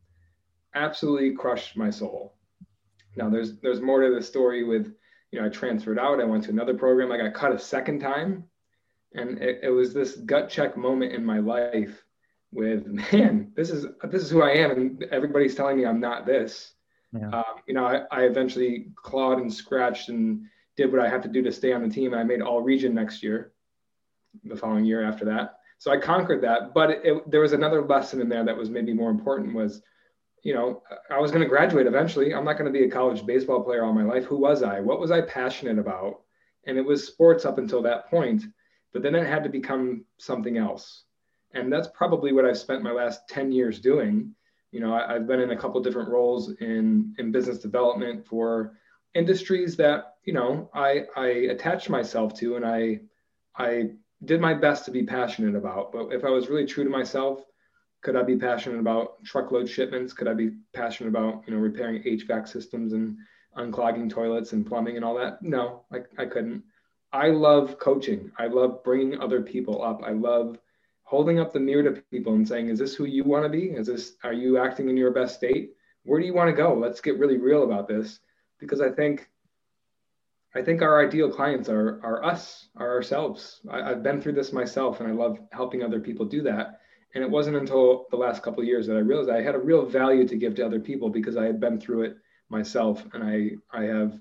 absolutely 0.76 1.32
crushed 1.32 1.76
my 1.76 1.90
soul. 1.90 2.34
Now, 3.16 3.30
there's 3.30 3.58
there's 3.58 3.80
more 3.80 4.02
to 4.02 4.14
the 4.14 4.22
story 4.22 4.62
with, 4.62 4.94
you 5.32 5.40
know, 5.40 5.46
I 5.46 5.48
transferred 5.48 5.98
out. 5.98 6.20
I 6.20 6.24
went 6.24 6.44
to 6.44 6.50
another 6.50 6.74
program. 6.74 7.10
I 7.10 7.16
got 7.16 7.34
cut 7.34 7.52
a 7.52 7.58
second 7.58 8.00
time. 8.00 8.44
And 9.14 9.38
it, 9.38 9.60
it 9.62 9.70
was 9.70 9.94
this 9.94 10.16
gut 10.16 10.50
check 10.50 10.76
moment 10.76 11.14
in 11.14 11.24
my 11.24 11.38
life 11.38 12.04
with, 12.52 12.86
man, 12.86 13.52
this 13.56 13.70
is 13.70 13.86
this 14.04 14.22
is 14.22 14.30
who 14.30 14.42
I 14.42 14.50
am. 14.50 14.70
And 14.70 15.02
everybody's 15.04 15.54
telling 15.54 15.78
me 15.78 15.86
I'm 15.86 16.00
not 16.00 16.26
this 16.26 16.74
yeah. 17.18 17.28
Um, 17.30 17.44
you 17.66 17.74
know, 17.74 17.84
I, 17.84 18.02
I, 18.10 18.22
eventually 18.24 18.88
clawed 18.96 19.38
and 19.38 19.52
scratched 19.52 20.08
and 20.08 20.46
did 20.76 20.92
what 20.92 21.00
I 21.00 21.08
had 21.08 21.22
to 21.22 21.28
do 21.28 21.42
to 21.42 21.52
stay 21.52 21.72
on 21.72 21.82
the 21.82 21.92
team. 21.92 22.14
I 22.14 22.24
made 22.24 22.42
all 22.42 22.60
region 22.60 22.94
next 22.94 23.22
year, 23.22 23.52
the 24.44 24.56
following 24.56 24.84
year 24.84 25.02
after 25.02 25.24
that. 25.26 25.58
So 25.78 25.90
I 25.90 25.98
conquered 25.98 26.42
that. 26.42 26.74
But 26.74 26.90
it, 26.90 27.00
it, 27.04 27.30
there 27.30 27.40
was 27.40 27.52
another 27.52 27.82
lesson 27.82 28.20
in 28.20 28.28
there 28.28 28.44
that 28.44 28.56
was 28.56 28.70
maybe 28.70 28.92
more 28.92 29.10
important 29.10 29.54
was, 29.54 29.82
you 30.42 30.54
know, 30.54 30.82
I 31.10 31.18
was 31.18 31.30
going 31.30 31.42
to 31.42 31.48
graduate 31.48 31.86
eventually. 31.86 32.34
I'm 32.34 32.44
not 32.44 32.58
going 32.58 32.72
to 32.72 32.78
be 32.78 32.84
a 32.84 32.90
college 32.90 33.26
baseball 33.26 33.62
player 33.62 33.84
all 33.84 33.92
my 33.92 34.04
life. 34.04 34.24
Who 34.24 34.36
was 34.36 34.62
I? 34.62 34.80
What 34.80 35.00
was 35.00 35.10
I 35.10 35.22
passionate 35.22 35.78
about? 35.78 36.22
And 36.66 36.78
it 36.78 36.84
was 36.84 37.06
sports 37.06 37.44
up 37.44 37.58
until 37.58 37.82
that 37.82 38.08
point. 38.10 38.44
But 38.92 39.02
then 39.02 39.14
it 39.14 39.26
had 39.26 39.44
to 39.44 39.50
become 39.50 40.04
something 40.18 40.56
else. 40.56 41.04
And 41.52 41.72
that's 41.72 41.88
probably 41.94 42.32
what 42.32 42.44
I've 42.44 42.58
spent 42.58 42.82
my 42.82 42.92
last 42.92 43.28
10 43.28 43.52
years 43.52 43.80
doing 43.80 44.34
you 44.72 44.80
know, 44.80 44.94
I, 44.94 45.14
have 45.14 45.26
been 45.26 45.40
in 45.40 45.50
a 45.50 45.56
couple 45.56 45.80
different 45.80 46.10
roles 46.10 46.52
in 46.60 47.14
in 47.18 47.32
business 47.32 47.58
development 47.58 48.26
for 48.26 48.78
industries 49.14 49.76
that 49.76 50.16
you 50.24 50.32
know 50.32 50.70
I 50.74 51.04
I 51.16 51.26
attached 51.54 51.88
myself 51.88 52.34
to, 52.40 52.56
and 52.56 52.64
I 52.64 53.00
I 53.56 53.90
did 54.24 54.40
my 54.40 54.54
best 54.54 54.84
to 54.84 54.90
be 54.90 55.04
passionate 55.04 55.54
about. 55.54 55.92
But 55.92 56.12
if 56.12 56.24
I 56.24 56.30
was 56.30 56.48
really 56.48 56.66
true 56.66 56.84
to 56.84 56.90
myself, 56.90 57.44
could 58.02 58.16
I 58.16 58.22
be 58.22 58.36
passionate 58.36 58.80
about 58.80 59.24
truckload 59.24 59.68
shipments? 59.68 60.12
Could 60.12 60.28
I 60.28 60.34
be 60.34 60.50
passionate 60.74 61.10
about 61.10 61.44
you 61.46 61.54
know 61.54 61.60
repairing 61.60 62.02
HVAC 62.02 62.48
systems 62.48 62.92
and 62.92 63.16
unclogging 63.56 64.10
toilets 64.10 64.52
and 64.52 64.66
plumbing 64.66 64.96
and 64.96 65.04
all 65.04 65.16
that? 65.16 65.42
No, 65.42 65.84
I, 65.92 65.98
I 66.18 66.26
couldn't. 66.26 66.62
I 67.12 67.28
love 67.28 67.78
coaching. 67.78 68.30
I 68.38 68.48
love 68.48 68.84
bringing 68.84 69.20
other 69.20 69.40
people 69.42 69.82
up. 69.82 70.02
I 70.04 70.10
love 70.10 70.58
holding 71.06 71.38
up 71.38 71.52
the 71.52 71.60
mirror 71.60 71.84
to 71.84 72.02
people 72.10 72.34
and 72.34 72.46
saying, 72.46 72.68
"Is 72.68 72.78
this 72.78 72.94
who 72.94 73.04
you 73.04 73.24
want 73.24 73.44
to 73.44 73.48
be? 73.48 73.70
Is 73.70 73.86
this 73.86 74.16
are 74.22 74.32
you 74.32 74.58
acting 74.58 74.88
in 74.90 74.96
your 74.96 75.12
best 75.12 75.36
state? 75.36 75.74
Where 76.04 76.20
do 76.20 76.26
you 76.26 76.34
want 76.34 76.50
to 76.50 76.62
go? 76.62 76.74
Let's 76.74 77.00
get 77.00 77.18
really 77.18 77.38
real 77.38 77.62
about 77.62 77.88
this." 77.88 78.20
Because 78.58 78.80
I 78.80 78.90
think 78.90 79.28
I 80.54 80.62
think 80.62 80.82
our 80.82 81.04
ideal 81.06 81.30
clients 81.30 81.68
are 81.68 82.00
are 82.02 82.24
us, 82.24 82.68
are 82.76 82.90
ourselves. 82.90 83.60
I, 83.70 83.88
have 83.88 84.02
been 84.02 84.20
through 84.20 84.32
this 84.32 84.52
myself, 84.52 85.00
and 85.00 85.08
I 85.08 85.12
love 85.12 85.38
helping 85.52 85.82
other 85.82 86.00
people 86.00 86.26
do 86.26 86.42
that. 86.42 86.80
And 87.14 87.22
it 87.22 87.30
wasn't 87.30 87.56
until 87.56 88.06
the 88.10 88.16
last 88.16 88.42
couple 88.42 88.64
years 88.64 88.86
that 88.88 88.96
I 88.96 89.00
realized 89.00 89.30
I 89.30 89.42
had 89.42 89.54
a 89.54 89.58
real 89.58 89.86
value 89.86 90.26
to 90.26 90.36
give 90.36 90.54
to 90.56 90.66
other 90.66 90.80
people 90.80 91.08
because 91.08 91.36
I 91.36 91.44
had 91.44 91.60
been 91.60 91.80
through 91.80 92.02
it 92.02 92.16
myself, 92.48 93.04
and 93.14 93.22
I 93.22 93.52
I 93.70 93.84
have 93.84 94.18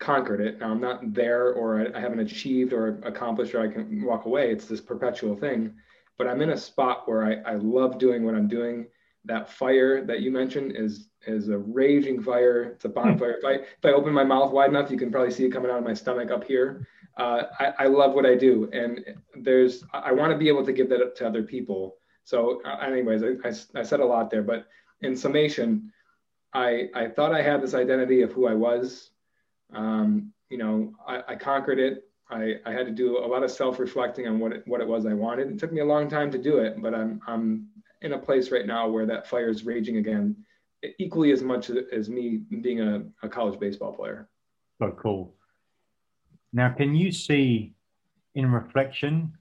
conquered 0.00 0.40
it. 0.40 0.58
Now 0.58 0.70
I'm 0.72 0.80
not 0.80 1.14
there, 1.14 1.52
or 1.52 1.94
I 1.94 2.00
haven't 2.00 2.20
achieved 2.20 2.72
or 2.72 2.98
accomplished, 3.04 3.54
or 3.54 3.60
I 3.60 3.68
can 3.68 4.02
walk 4.04 4.24
away. 4.26 4.50
It's 4.50 4.66
this 4.66 4.80
perpetual 4.80 5.36
thing. 5.36 5.74
But 6.18 6.28
I'm 6.28 6.40
in 6.42 6.50
a 6.50 6.56
spot 6.56 7.08
where 7.08 7.24
I, 7.24 7.52
I 7.52 7.54
love 7.56 7.98
doing 7.98 8.24
what 8.24 8.34
I'm 8.34 8.48
doing. 8.48 8.86
That 9.24 9.50
fire 9.50 10.04
that 10.04 10.20
you 10.20 10.30
mentioned 10.30 10.76
is 10.76 11.08
is 11.26 11.48
a 11.48 11.58
raging 11.58 12.22
fire. 12.22 12.62
It's 12.62 12.84
a 12.84 12.88
bonfire. 12.88 13.38
if 13.38 13.44
I 13.44 13.52
if 13.54 13.84
I 13.84 13.90
open 13.90 14.12
my 14.12 14.24
mouth 14.24 14.52
wide 14.52 14.70
enough, 14.70 14.90
you 14.90 14.96
can 14.96 15.10
probably 15.10 15.32
see 15.32 15.44
it 15.44 15.50
coming 15.50 15.70
out 15.70 15.78
of 15.78 15.84
my 15.84 15.94
stomach 15.94 16.30
up 16.30 16.44
here. 16.44 16.86
Uh, 17.16 17.44
I, 17.58 17.72
I 17.78 17.86
love 17.86 18.12
what 18.12 18.26
I 18.26 18.34
do, 18.34 18.68
and 18.72 19.04
there's 19.34 19.84
I 19.92 20.12
want 20.12 20.32
to 20.32 20.38
be 20.38 20.48
able 20.48 20.64
to 20.64 20.72
give 20.72 20.88
that 20.90 21.02
up 21.02 21.16
to 21.16 21.26
other 21.26 21.42
people. 21.42 21.96
So, 22.24 22.60
uh, 22.64 22.76
anyways, 22.78 23.22
I, 23.22 23.48
I, 23.48 23.80
I 23.80 23.82
said 23.82 24.00
a 24.00 24.04
lot 24.04 24.30
there, 24.30 24.42
but 24.42 24.66
in 25.00 25.16
summation, 25.16 25.92
I 26.52 26.88
I 26.94 27.08
thought 27.08 27.32
I 27.34 27.42
had 27.42 27.62
this 27.62 27.74
identity 27.74 28.22
of 28.22 28.32
who 28.32 28.46
I 28.46 28.54
was. 28.54 29.10
Um, 29.72 30.32
you 30.50 30.58
know, 30.58 30.92
I, 31.06 31.22
I 31.28 31.34
conquered 31.36 31.78
it. 31.78 32.04
I, 32.28 32.54
I 32.64 32.72
had 32.72 32.86
to 32.86 32.92
do 32.92 33.18
a 33.18 33.26
lot 33.26 33.42
of 33.42 33.50
self-reflecting 33.50 34.26
on 34.26 34.38
what 34.38 34.52
it, 34.52 34.62
what 34.66 34.80
it 34.80 34.88
was 34.88 35.06
I 35.06 35.14
wanted. 35.14 35.50
It 35.50 35.58
took 35.58 35.72
me 35.72 35.80
a 35.80 35.84
long 35.84 36.08
time 36.08 36.30
to 36.32 36.38
do 36.38 36.58
it, 36.58 36.80
but 36.82 36.94
I'm 36.94 37.20
I'm 37.26 37.68
in 38.02 38.12
a 38.12 38.18
place 38.18 38.50
right 38.50 38.66
now 38.66 38.88
where 38.88 39.06
that 39.06 39.26
fire 39.26 39.48
is 39.48 39.64
raging 39.64 39.96
again 39.98 40.36
equally 40.98 41.32
as 41.32 41.42
much 41.42 41.70
as 41.70 42.08
me 42.08 42.42
being 42.60 42.80
a, 42.80 43.04
a 43.22 43.28
college 43.28 43.58
baseball 43.58 43.92
player. 43.92 44.28
Oh, 44.80 44.92
cool. 44.92 45.34
Now, 46.52 46.70
can 46.70 46.94
you 46.94 47.10
see 47.10 47.74
in 48.34 48.52
reflection, 48.52 49.32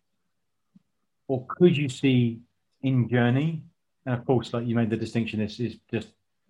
or 1.27 1.45
could 1.49 1.75
you 1.75 1.89
see 1.89 2.39
in 2.81 3.09
journey? 3.09 3.63
And 4.05 4.15
of 4.15 4.25
course, 4.25 4.53
like 4.53 4.65
you 4.65 4.75
made 4.75 4.89
the 4.89 4.97
distinction, 4.97 5.39
this 5.39 5.59
is 5.59 5.75
just 5.91 6.09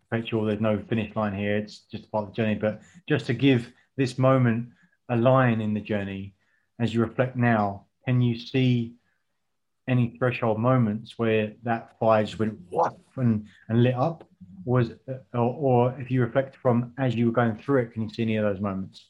perpetual. 0.10 0.46
There's 0.46 0.62
no 0.62 0.80
finish 0.88 1.16
line 1.16 1.34
here. 1.34 1.58
It's 1.58 1.80
just 1.92 2.12
part 2.12 2.26
of 2.26 2.30
the 2.30 2.36
journey. 2.36 2.56
But 2.56 2.82
just 3.10 3.26
to 3.28 3.34
give 3.34 3.72
this 3.98 4.18
moment 4.18 4.70
a 5.10 5.16
line 5.16 5.62
in 5.62 5.74
the 5.74 5.82
journey, 5.82 6.36
as 6.80 6.94
you 6.94 7.02
reflect 7.02 7.36
now, 7.36 7.86
can 8.06 8.22
you 8.22 8.38
see 8.38 8.96
any 9.88 10.16
threshold 10.18 10.60
moments 10.60 11.18
where 11.18 11.54
that 11.64 11.98
fire 12.00 12.24
just 12.24 12.40
went 12.40 12.58
whoosh 12.70 12.94
and, 13.18 13.46
and 13.70 13.84
lit 13.84 13.96
up? 13.96 14.28
was, 14.66 14.92
or, 15.34 15.40
or 15.40 15.96
if 16.00 16.12
you 16.12 16.22
reflect 16.22 16.56
from 16.58 16.92
as 16.98 17.16
you 17.16 17.28
were 17.28 17.32
going 17.32 17.56
through 17.58 17.84
it, 17.84 17.94
can 17.94 18.04
you 18.04 18.10
see 18.10 18.24
any 18.24 18.36
of 18.38 18.44
those 18.44 18.60
moments? 18.60 19.10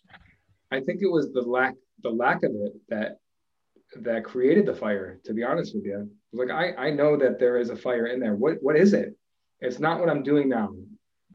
I 0.72 0.82
think 0.82 1.02
it 1.02 1.10
was 1.10 1.32
the 1.32 1.42
lack, 1.42 1.74
the 2.04 2.10
lack 2.10 2.44
of 2.44 2.52
it 2.52 2.74
that 2.90 3.18
that 4.02 4.26
created 4.26 4.66
the 4.66 4.74
fire. 4.74 5.20
To 5.24 5.34
be 5.34 5.44
honest 5.44 5.74
with 5.74 5.86
you, 5.86 6.10
like 6.34 6.50
I, 6.50 6.74
I 6.74 6.90
know 6.90 7.16
that 7.18 7.40
there 7.40 7.58
is 7.58 7.70
a 7.70 7.76
fire 7.76 8.08
in 8.08 8.20
there. 8.20 8.36
What, 8.36 8.62
what 8.62 8.76
is 8.76 8.94
it? 8.94 9.16
It's 9.62 9.80
not 9.80 10.00
what 10.00 10.10
I'm 10.10 10.22
doing 10.22 10.50
now. 10.50 10.70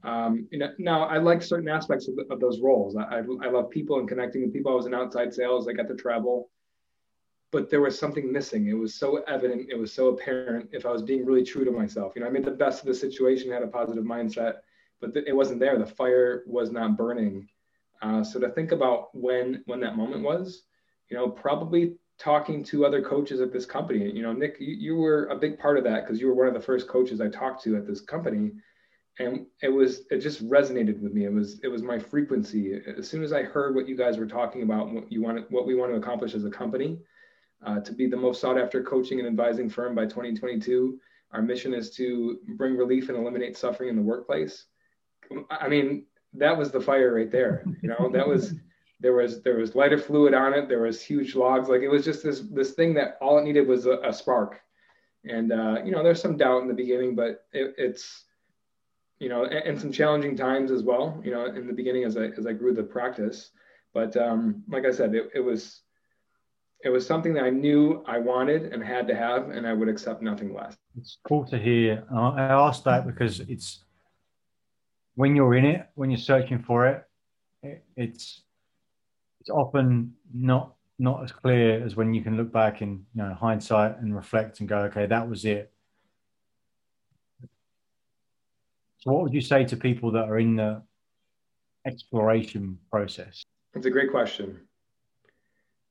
Um, 0.02 0.46
you 0.50 0.58
know, 0.58 0.72
now 0.78 1.04
I 1.04 1.18
like 1.18 1.42
certain 1.42 1.68
aspects 1.68 2.08
of, 2.08 2.16
the, 2.16 2.24
of 2.30 2.40
those 2.40 2.60
roles. 2.60 2.96
I, 2.96 3.02
I, 3.02 3.18
I 3.18 3.50
love 3.50 3.70
people 3.70 3.98
and 3.98 4.08
connecting 4.08 4.42
with 4.42 4.52
people. 4.52 4.72
I 4.72 4.76
was 4.76 4.86
in 4.86 4.94
outside 4.94 5.34
sales. 5.34 5.68
I 5.68 5.72
got 5.72 5.88
to 5.88 5.94
travel 5.94 6.50
but 7.52 7.68
there 7.68 7.80
was 7.80 7.98
something 7.98 8.30
missing. 8.32 8.68
It 8.68 8.74
was 8.74 8.94
so 8.94 9.22
evident. 9.26 9.68
It 9.70 9.78
was 9.78 9.92
so 9.92 10.08
apparent. 10.08 10.68
If 10.72 10.86
I 10.86 10.90
was 10.90 11.02
being 11.02 11.24
really 11.24 11.42
true 11.42 11.64
to 11.64 11.70
myself, 11.70 12.12
you 12.14 12.22
know, 12.22 12.28
I 12.28 12.30
made 12.30 12.44
the 12.44 12.50
best 12.50 12.80
of 12.80 12.86
the 12.86 12.94
situation, 12.94 13.50
had 13.50 13.62
a 13.62 13.66
positive 13.66 14.04
mindset, 14.04 14.58
but 15.00 15.12
th- 15.12 15.26
it 15.26 15.34
wasn't 15.34 15.60
there. 15.60 15.78
The 15.78 15.86
fire 15.86 16.44
was 16.46 16.70
not 16.70 16.96
burning. 16.96 17.48
Uh, 18.02 18.22
so 18.22 18.38
to 18.40 18.48
think 18.50 18.72
about 18.72 19.14
when 19.14 19.62
when 19.66 19.80
that 19.80 19.96
moment 19.96 20.22
was, 20.22 20.62
you 21.10 21.16
know, 21.16 21.28
probably 21.28 21.94
talking 22.18 22.62
to 22.62 22.86
other 22.86 23.02
coaches 23.02 23.40
at 23.40 23.52
this 23.52 23.66
company. 23.66 24.10
You 24.10 24.22
know, 24.22 24.32
Nick, 24.32 24.56
you, 24.60 24.74
you 24.74 24.96
were 24.96 25.26
a 25.26 25.36
big 25.36 25.58
part 25.58 25.78
of 25.78 25.84
that 25.84 26.04
because 26.04 26.20
you 26.20 26.28
were 26.28 26.34
one 26.34 26.46
of 26.46 26.54
the 26.54 26.60
first 26.60 26.86
coaches 26.86 27.20
I 27.20 27.28
talked 27.28 27.62
to 27.64 27.76
at 27.76 27.86
this 27.86 28.00
company, 28.00 28.52
and 29.18 29.46
it 29.62 29.68
was 29.68 30.02
it 30.10 30.18
just 30.18 30.46
resonated 30.48 31.00
with 31.00 31.12
me. 31.12 31.24
It 31.24 31.32
was 31.32 31.60
it 31.62 31.68
was 31.68 31.82
my 31.82 31.98
frequency. 31.98 32.80
As 32.98 33.08
soon 33.08 33.22
as 33.22 33.32
I 33.32 33.42
heard 33.42 33.74
what 33.74 33.88
you 33.88 33.96
guys 33.96 34.18
were 34.18 34.26
talking 34.26 34.62
about, 34.62 34.90
what 34.90 35.10
you 35.10 35.22
want, 35.22 35.50
what 35.50 35.66
we 35.66 35.74
want 35.74 35.92
to 35.92 35.98
accomplish 35.98 36.34
as 36.34 36.44
a 36.44 36.50
company 36.50 36.98
uh, 37.64 37.80
to 37.80 37.92
be 37.92 38.06
the 38.06 38.16
most 38.16 38.40
sought 38.40 38.58
after 38.58 38.82
coaching 38.82 39.18
and 39.18 39.28
advising 39.28 39.68
firm 39.68 39.94
by 39.94 40.04
2022. 40.04 40.98
Our 41.32 41.42
mission 41.42 41.74
is 41.74 41.90
to 41.92 42.38
bring 42.56 42.76
relief 42.76 43.08
and 43.08 43.18
eliminate 43.18 43.56
suffering 43.56 43.88
in 43.88 43.96
the 43.96 44.02
workplace. 44.02 44.66
I 45.50 45.68
mean, 45.68 46.06
that 46.34 46.56
was 46.56 46.70
the 46.70 46.80
fire 46.80 47.14
right 47.14 47.30
there. 47.30 47.64
You 47.82 47.88
know, 47.88 48.10
that 48.12 48.26
was 48.26 48.54
there 49.00 49.14
was 49.14 49.42
there 49.42 49.56
was 49.56 49.74
lighter 49.74 49.98
fluid 49.98 50.34
on 50.34 50.54
it. 50.54 50.68
There 50.68 50.82
was 50.82 51.02
huge 51.02 51.34
logs. 51.34 51.68
Like 51.68 51.82
it 51.82 51.88
was 51.88 52.04
just 52.04 52.22
this 52.22 52.40
this 52.50 52.72
thing 52.72 52.94
that 52.94 53.16
all 53.20 53.38
it 53.38 53.44
needed 53.44 53.66
was 53.66 53.86
a, 53.86 53.98
a 54.04 54.12
spark. 54.12 54.60
And 55.24 55.52
uh, 55.52 55.78
you 55.84 55.92
know, 55.92 56.02
there's 56.02 56.20
some 56.20 56.36
doubt 56.36 56.62
in 56.62 56.68
the 56.68 56.74
beginning, 56.74 57.14
but 57.14 57.44
it, 57.52 57.74
it's 57.78 58.24
you 59.20 59.28
know, 59.28 59.44
and, 59.44 59.64
and, 59.64 59.80
some 59.80 59.92
challenging 59.92 60.36
times 60.36 60.70
as 60.72 60.82
well. 60.82 61.20
You 61.22 61.30
know, 61.30 61.46
in 61.46 61.66
the 61.66 61.72
beginning 61.72 62.04
as 62.04 62.16
I 62.16 62.24
as 62.38 62.46
I 62.46 62.52
grew 62.52 62.74
the 62.74 62.82
practice. 62.82 63.50
But 63.92 64.16
um, 64.16 64.64
like 64.68 64.84
I 64.84 64.90
said, 64.90 65.14
it, 65.14 65.30
it 65.34 65.40
was 65.40 65.82
it 66.82 66.88
was 66.88 67.06
something 67.06 67.34
that 67.34 67.44
I 67.44 67.50
knew 67.50 68.02
I 68.06 68.18
wanted 68.18 68.72
and 68.72 68.82
had 68.82 69.06
to 69.08 69.14
have, 69.14 69.50
and 69.50 69.66
I 69.66 69.74
would 69.74 69.88
accept 69.88 70.22
nothing 70.22 70.54
less. 70.54 70.76
It's 70.96 71.18
cool 71.28 71.44
to 71.46 71.58
hear. 71.58 72.04
I 72.12 72.42
asked 72.42 72.84
that 72.84 73.06
because 73.06 73.40
it's 73.40 73.84
when 75.14 75.36
you're 75.36 75.54
in 75.54 75.66
it, 75.66 75.86
when 75.94 76.10
you're 76.10 76.18
searching 76.18 76.58
for 76.58 76.86
it, 76.86 77.04
it 77.62 77.84
it's 77.96 78.42
it's 79.40 79.50
often 79.50 80.14
not 80.32 80.74
not 80.98 81.22
as 81.22 81.32
clear 81.32 81.84
as 81.84 81.96
when 81.96 82.14
you 82.14 82.22
can 82.22 82.36
look 82.36 82.52
back 82.52 82.80
in 82.80 83.04
you 83.14 83.22
know 83.22 83.34
hindsight 83.34 83.98
and 83.98 84.16
reflect 84.16 84.60
and 84.60 84.68
go, 84.68 84.78
okay, 84.78 85.06
that 85.06 85.28
was 85.28 85.44
it. 85.44 85.72
So, 89.00 89.12
what 89.12 89.22
would 89.22 89.34
you 89.34 89.40
say 89.40 89.64
to 89.64 89.76
people 89.76 90.12
that 90.12 90.28
are 90.28 90.38
in 90.38 90.56
the 90.56 90.82
exploration 91.86 92.78
process? 92.90 93.42
It's 93.74 93.86
a 93.86 93.90
great 93.90 94.10
question 94.10 94.60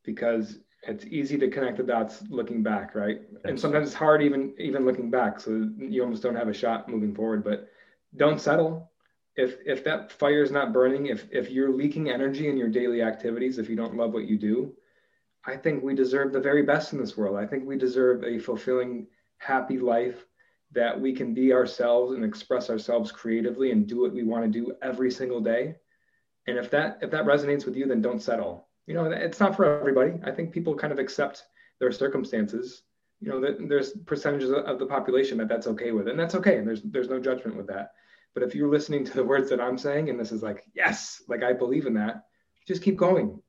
because 0.04 0.60
it's 0.84 1.06
easy 1.06 1.38
to 1.39 1.50
connect 1.50 1.78
the 1.78 1.84
dots 1.84 2.24
looking 2.30 2.62
back, 2.62 2.94
right? 2.96 3.22
And 3.44 3.60
sometimes 3.60 3.88
it's 3.88 3.96
hard 3.96 4.22
even 4.22 4.54
even 4.60 4.86
looking 4.86 5.10
back, 5.10 5.39
so 5.39 5.70
you 5.78 6.04
almost 6.04 6.22
don't 6.22 6.36
have 6.36 6.48
a 6.48 6.54
shot 6.54 6.88
moving 6.88 7.16
forward. 7.16 7.44
But 7.44 7.68
don't 8.16 8.39
settle. 8.39 8.92
If 9.36 9.58
if 9.66 9.84
that 9.86 10.12
fire 10.12 10.44
is 10.44 10.51
not 10.51 10.72
burning, 10.72 11.08
if 11.08 11.28
if 11.32 11.50
you're 11.50 11.74
leaking 11.74 12.10
energy 12.10 12.48
in 12.48 12.58
your 12.58 12.70
daily 12.70 13.01
activities, 13.01 13.58
if 13.58 13.70
you 13.70 13.75
don't 13.75 13.98
love 13.98 14.13
what 14.13 14.28
you 14.28 14.38
do, 14.38 14.74
I 15.46 15.58
think 15.58 15.84
we 15.84 15.96
deserve 15.96 16.32
the 16.32 16.39
very 16.39 16.62
best 16.62 16.94
in 16.94 17.00
this 17.00 17.18
world. 17.18 17.38
I 17.38 17.48
think 17.48 17.66
we 17.66 17.78
deserve 17.78 18.24
a 18.24 18.38
fulfilling, 18.38 19.08
happy 19.39 19.80
life 19.80 20.25
that 20.72 21.00
we 21.00 21.14
can 21.14 21.34
be 21.34 21.52
ourselves 21.52 22.14
and 22.14 22.24
express 22.24 22.70
ourselves 22.70 23.12
creatively 23.12 23.72
and 23.72 23.88
do 23.88 24.02
what 24.02 24.14
we 24.14 24.24
want 24.24 24.44
to 24.44 24.60
do 24.60 24.74
every 24.82 25.12
single 25.12 25.42
day. 25.42 25.76
And 26.48 26.58
if 26.58 26.70
that 26.72 27.00
if 27.02 27.12
that 27.12 27.26
resonates 27.26 27.66
with 27.66 27.76
you, 27.76 27.86
then 27.86 28.02
don't 28.02 28.22
settle 28.22 28.70
you 28.90 28.96
know, 28.96 29.06
it's 29.06 29.40
not 29.40 29.56
for 29.56 29.80
everybody. 29.80 30.14
I 30.24 30.32
think 30.32 30.52
people 30.52 30.74
kind 30.74 30.92
of 30.92 30.98
accept 30.98 31.44
their 31.80 31.92
circumstances. 31.92 32.82
You 33.22 33.30
know, 33.30 33.56
there's 33.68 33.92
percentages 34.08 34.52
of 34.52 34.80
the 34.80 34.88
population 34.88 35.38
that 35.38 35.48
that's 35.48 35.68
okay 35.68 35.92
with, 35.92 36.08
and 36.08 36.20
that's 36.20 36.34
okay. 36.34 36.58
And 36.58 36.68
there's 36.68 36.82
there's 36.82 37.08
no 37.08 37.20
judgment 37.20 37.56
with 37.56 37.68
that. 37.68 37.92
But 38.34 38.42
if 38.42 38.56
you're 38.56 38.68
listening 38.72 39.06
to 39.06 39.14
the 39.14 39.24
words 39.24 39.48
that 39.52 39.62
I'm 39.62 39.78
saying, 39.78 40.10
and 40.10 40.20
this 40.20 40.32
is 40.32 40.42
like, 40.42 40.64
yes, 40.74 41.22
like 41.28 41.44
I 41.44 41.54
believe 41.54 41.86
in 41.86 41.94
that, 41.96 42.24
just 42.68 42.82
keep 42.82 42.98
going. 42.98 43.40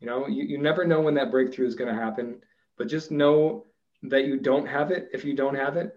You 0.00 0.06
know, 0.08 0.26
you, 0.26 0.42
you 0.42 0.58
never 0.58 0.84
know 0.84 1.00
when 1.00 1.14
that 1.14 1.30
breakthrough 1.30 1.68
is 1.68 1.76
going 1.76 1.94
to 1.94 2.02
happen, 2.02 2.40
but 2.76 2.88
just 2.88 3.12
know 3.12 3.66
that 4.02 4.24
you 4.24 4.40
don't 4.40 4.66
have 4.66 4.90
it 4.90 5.10
if 5.12 5.24
you 5.24 5.36
don't 5.36 5.54
have 5.54 5.76
it, 5.76 5.94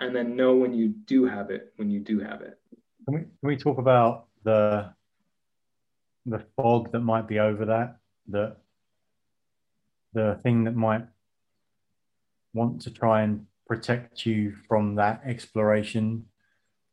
and 0.00 0.16
then 0.16 0.34
know 0.34 0.54
when 0.54 0.74
you 0.74 0.88
do 0.88 1.26
have 1.26 1.50
it 1.50 1.72
when 1.76 1.90
you 1.90 2.00
do 2.00 2.18
have 2.18 2.40
it. 2.40 2.58
Can 3.04 3.14
we, 3.14 3.20
can 3.20 3.30
we 3.42 3.56
talk 3.56 3.78
about 3.78 4.26
the 4.44 4.92
the 6.26 6.44
fog 6.56 6.92
that 6.92 7.00
might 7.00 7.28
be 7.28 7.38
over 7.38 7.66
that? 7.66 7.96
that 8.28 8.56
the 10.12 10.38
thing 10.42 10.64
that 10.64 10.74
might 10.74 11.04
want 12.54 12.80
to 12.82 12.90
try 12.90 13.22
and 13.22 13.46
protect 13.66 14.26
you 14.26 14.54
from 14.68 14.96
that 14.96 15.20
exploration, 15.24 16.24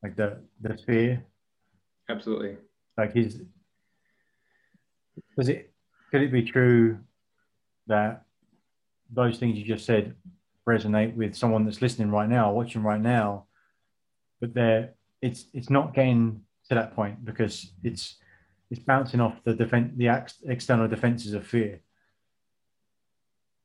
like 0.04 0.16
the 0.16 0.40
the 0.62 0.78
fear. 0.78 1.24
Absolutely. 2.10 2.58
Like 2.98 3.16
is 3.16 3.42
does 5.36 5.50
it 5.50 5.72
could 6.12 6.22
it 6.22 6.32
be 6.32 6.44
true 6.44 7.00
that 7.88 8.24
those 9.10 9.38
things 9.38 9.58
you 9.58 9.66
just 9.66 9.86
said 9.86 10.16
resonate 10.67 11.15
with 11.15 11.33
someone 11.36 11.65
that's 11.65 11.81
listening 11.81 12.12
right 12.12 12.29
now, 12.29 12.51
watching 12.51 12.83
right 12.83 13.01
now, 13.01 13.45
but 14.39 14.53
they're 14.53 14.93
it's 15.21 15.45
it's 15.53 15.69
not 15.69 15.95
getting 15.95 16.41
to 16.69 16.75
that 16.75 16.95
point 16.95 17.25
because 17.25 17.71
it's 17.83 18.17
it's 18.69 18.81
bouncing 18.81 19.21
off 19.21 19.43
the 19.45 19.53
defense, 19.53 19.93
the 19.95 20.09
ex- 20.09 20.43
external 20.45 20.88
defenses 20.88 21.33
of 21.33 21.47
fear. 21.47 21.79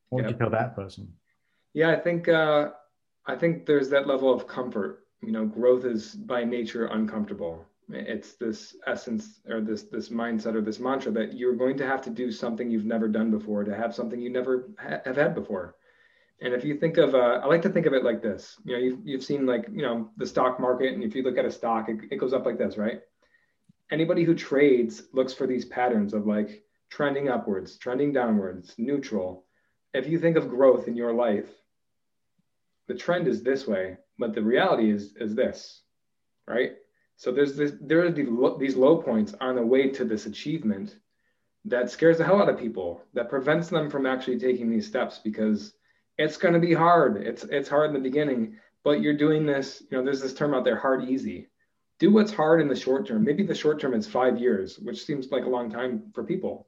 What 0.08 0.22
would 0.22 0.30
you 0.30 0.38
tell 0.38 0.50
that 0.50 0.76
person? 0.76 1.12
Yeah, 1.74 1.90
I 1.90 1.96
think 1.96 2.28
uh, 2.28 2.70
I 3.26 3.36
think 3.36 3.66
there's 3.66 3.90
that 3.90 4.06
level 4.06 4.32
of 4.32 4.46
comfort. 4.46 5.06
You 5.22 5.32
know, 5.32 5.44
growth 5.44 5.84
is 5.84 6.14
by 6.14 6.44
nature 6.44 6.86
uncomfortable. 6.86 7.66
It's 7.90 8.34
this 8.34 8.76
essence 8.86 9.40
or 9.48 9.60
this 9.60 9.82
this 9.82 10.08
mindset 10.08 10.54
or 10.54 10.60
this 10.60 10.78
mantra 10.78 11.10
that 11.12 11.34
you're 11.34 11.56
going 11.56 11.76
to 11.78 11.86
have 11.86 12.00
to 12.02 12.10
do 12.10 12.30
something 12.30 12.70
you've 12.70 12.84
never 12.84 13.08
done 13.08 13.30
before 13.30 13.64
to 13.64 13.74
have 13.74 13.94
something 13.94 14.20
you 14.20 14.30
never 14.30 14.70
ha- 14.78 15.00
have 15.04 15.16
had 15.16 15.34
before. 15.34 15.74
And 16.40 16.54
if 16.54 16.64
you 16.64 16.76
think 16.76 16.96
of, 16.96 17.14
uh, 17.14 17.40
I 17.42 17.46
like 17.46 17.62
to 17.62 17.68
think 17.68 17.86
of 17.86 17.92
it 17.92 18.04
like 18.04 18.22
this. 18.22 18.56
You 18.64 18.72
know, 18.72 18.78
you've, 18.82 18.98
you've 19.04 19.24
seen 19.24 19.46
like 19.46 19.66
you 19.72 19.82
know 19.82 20.10
the 20.16 20.26
stock 20.26 20.58
market, 20.58 20.92
and 20.92 21.04
if 21.04 21.14
you 21.14 21.22
look 21.22 21.38
at 21.38 21.44
a 21.44 21.50
stock, 21.50 21.88
it, 21.88 21.98
it 22.10 22.16
goes 22.16 22.32
up 22.32 22.46
like 22.46 22.58
this, 22.58 22.76
right? 22.76 23.00
Anybody 23.90 24.24
who 24.24 24.34
trades 24.34 25.04
looks 25.12 25.32
for 25.32 25.46
these 25.46 25.64
patterns 25.64 26.14
of 26.14 26.26
like 26.26 26.64
trending 26.90 27.28
upwards, 27.28 27.76
trending 27.78 28.12
downwards, 28.12 28.74
neutral. 28.78 29.44
If 29.94 30.08
you 30.08 30.18
think 30.18 30.36
of 30.36 30.48
growth 30.48 30.88
in 30.88 30.96
your 30.96 31.12
life, 31.12 31.48
the 32.88 32.94
trend 32.94 33.28
is 33.28 33.42
this 33.42 33.66
way, 33.66 33.98
but 34.18 34.34
the 34.34 34.42
reality 34.42 34.90
is 34.90 35.14
is 35.16 35.34
this, 35.34 35.82
right? 36.48 36.72
So 37.16 37.30
there's 37.30 37.56
this 37.56 37.72
there 37.80 38.04
are 38.04 38.10
these 38.10 38.28
low, 38.28 38.58
these 38.58 38.76
low 38.76 39.00
points 39.00 39.34
on 39.40 39.54
the 39.54 39.64
way 39.64 39.90
to 39.90 40.04
this 40.04 40.26
achievement 40.26 40.96
that 41.64 41.90
scares 41.90 42.18
the 42.18 42.24
hell 42.24 42.42
out 42.42 42.48
of 42.48 42.58
people, 42.58 43.02
that 43.14 43.30
prevents 43.30 43.68
them 43.68 43.88
from 43.88 44.06
actually 44.06 44.38
taking 44.38 44.68
these 44.68 44.86
steps 44.86 45.20
because 45.22 45.74
it's 46.18 46.36
going 46.36 46.54
to 46.54 46.60
be 46.60 46.74
hard. 46.74 47.16
It's 47.26 47.44
it's 47.44 47.68
hard 47.68 47.88
in 47.88 47.94
the 47.94 48.00
beginning, 48.00 48.56
but 48.84 49.00
you're 49.00 49.16
doing 49.16 49.46
this. 49.46 49.82
You 49.90 49.98
know, 49.98 50.04
there's 50.04 50.20
this 50.20 50.34
term 50.34 50.54
out 50.54 50.64
there, 50.64 50.76
hard 50.76 51.08
easy. 51.08 51.48
Do 51.98 52.12
what's 52.12 52.32
hard 52.32 52.60
in 52.60 52.68
the 52.68 52.76
short 52.76 53.06
term. 53.06 53.24
Maybe 53.24 53.44
the 53.44 53.54
short 53.54 53.80
term 53.80 53.94
is 53.94 54.08
five 54.08 54.38
years, 54.38 54.78
which 54.78 55.04
seems 55.04 55.30
like 55.30 55.44
a 55.44 55.48
long 55.48 55.70
time 55.70 56.10
for 56.14 56.24
people. 56.24 56.66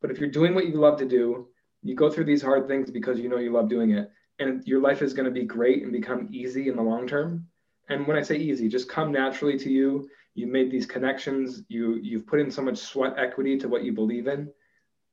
But 0.00 0.10
if 0.10 0.18
you're 0.18 0.30
doing 0.30 0.54
what 0.54 0.66
you 0.66 0.74
love 0.74 0.98
to 0.98 1.08
do, 1.08 1.48
you 1.82 1.94
go 1.94 2.10
through 2.10 2.24
these 2.24 2.42
hard 2.42 2.66
things 2.66 2.90
because 2.90 3.18
you 3.18 3.28
know 3.28 3.38
you 3.38 3.52
love 3.52 3.68
doing 3.68 3.92
it, 3.92 4.10
and 4.38 4.66
your 4.66 4.80
life 4.80 5.02
is 5.02 5.12
going 5.12 5.26
to 5.26 5.30
be 5.30 5.44
great 5.44 5.82
and 5.82 5.92
become 5.92 6.28
easy 6.32 6.68
in 6.68 6.76
the 6.76 6.82
long 6.82 7.06
term. 7.06 7.46
And 7.88 8.06
when 8.06 8.16
I 8.16 8.22
say 8.22 8.36
easy, 8.36 8.68
just 8.68 8.88
come 8.88 9.12
naturally 9.12 9.58
to 9.58 9.70
you. 9.70 10.08
You 10.34 10.46
made 10.46 10.70
these 10.70 10.86
connections. 10.86 11.62
You 11.68 11.94
you've 12.02 12.26
put 12.26 12.40
in 12.40 12.50
so 12.50 12.62
much 12.62 12.78
sweat 12.78 13.14
equity 13.18 13.58
to 13.58 13.68
what 13.68 13.84
you 13.84 13.92
believe 13.92 14.26
in. 14.26 14.50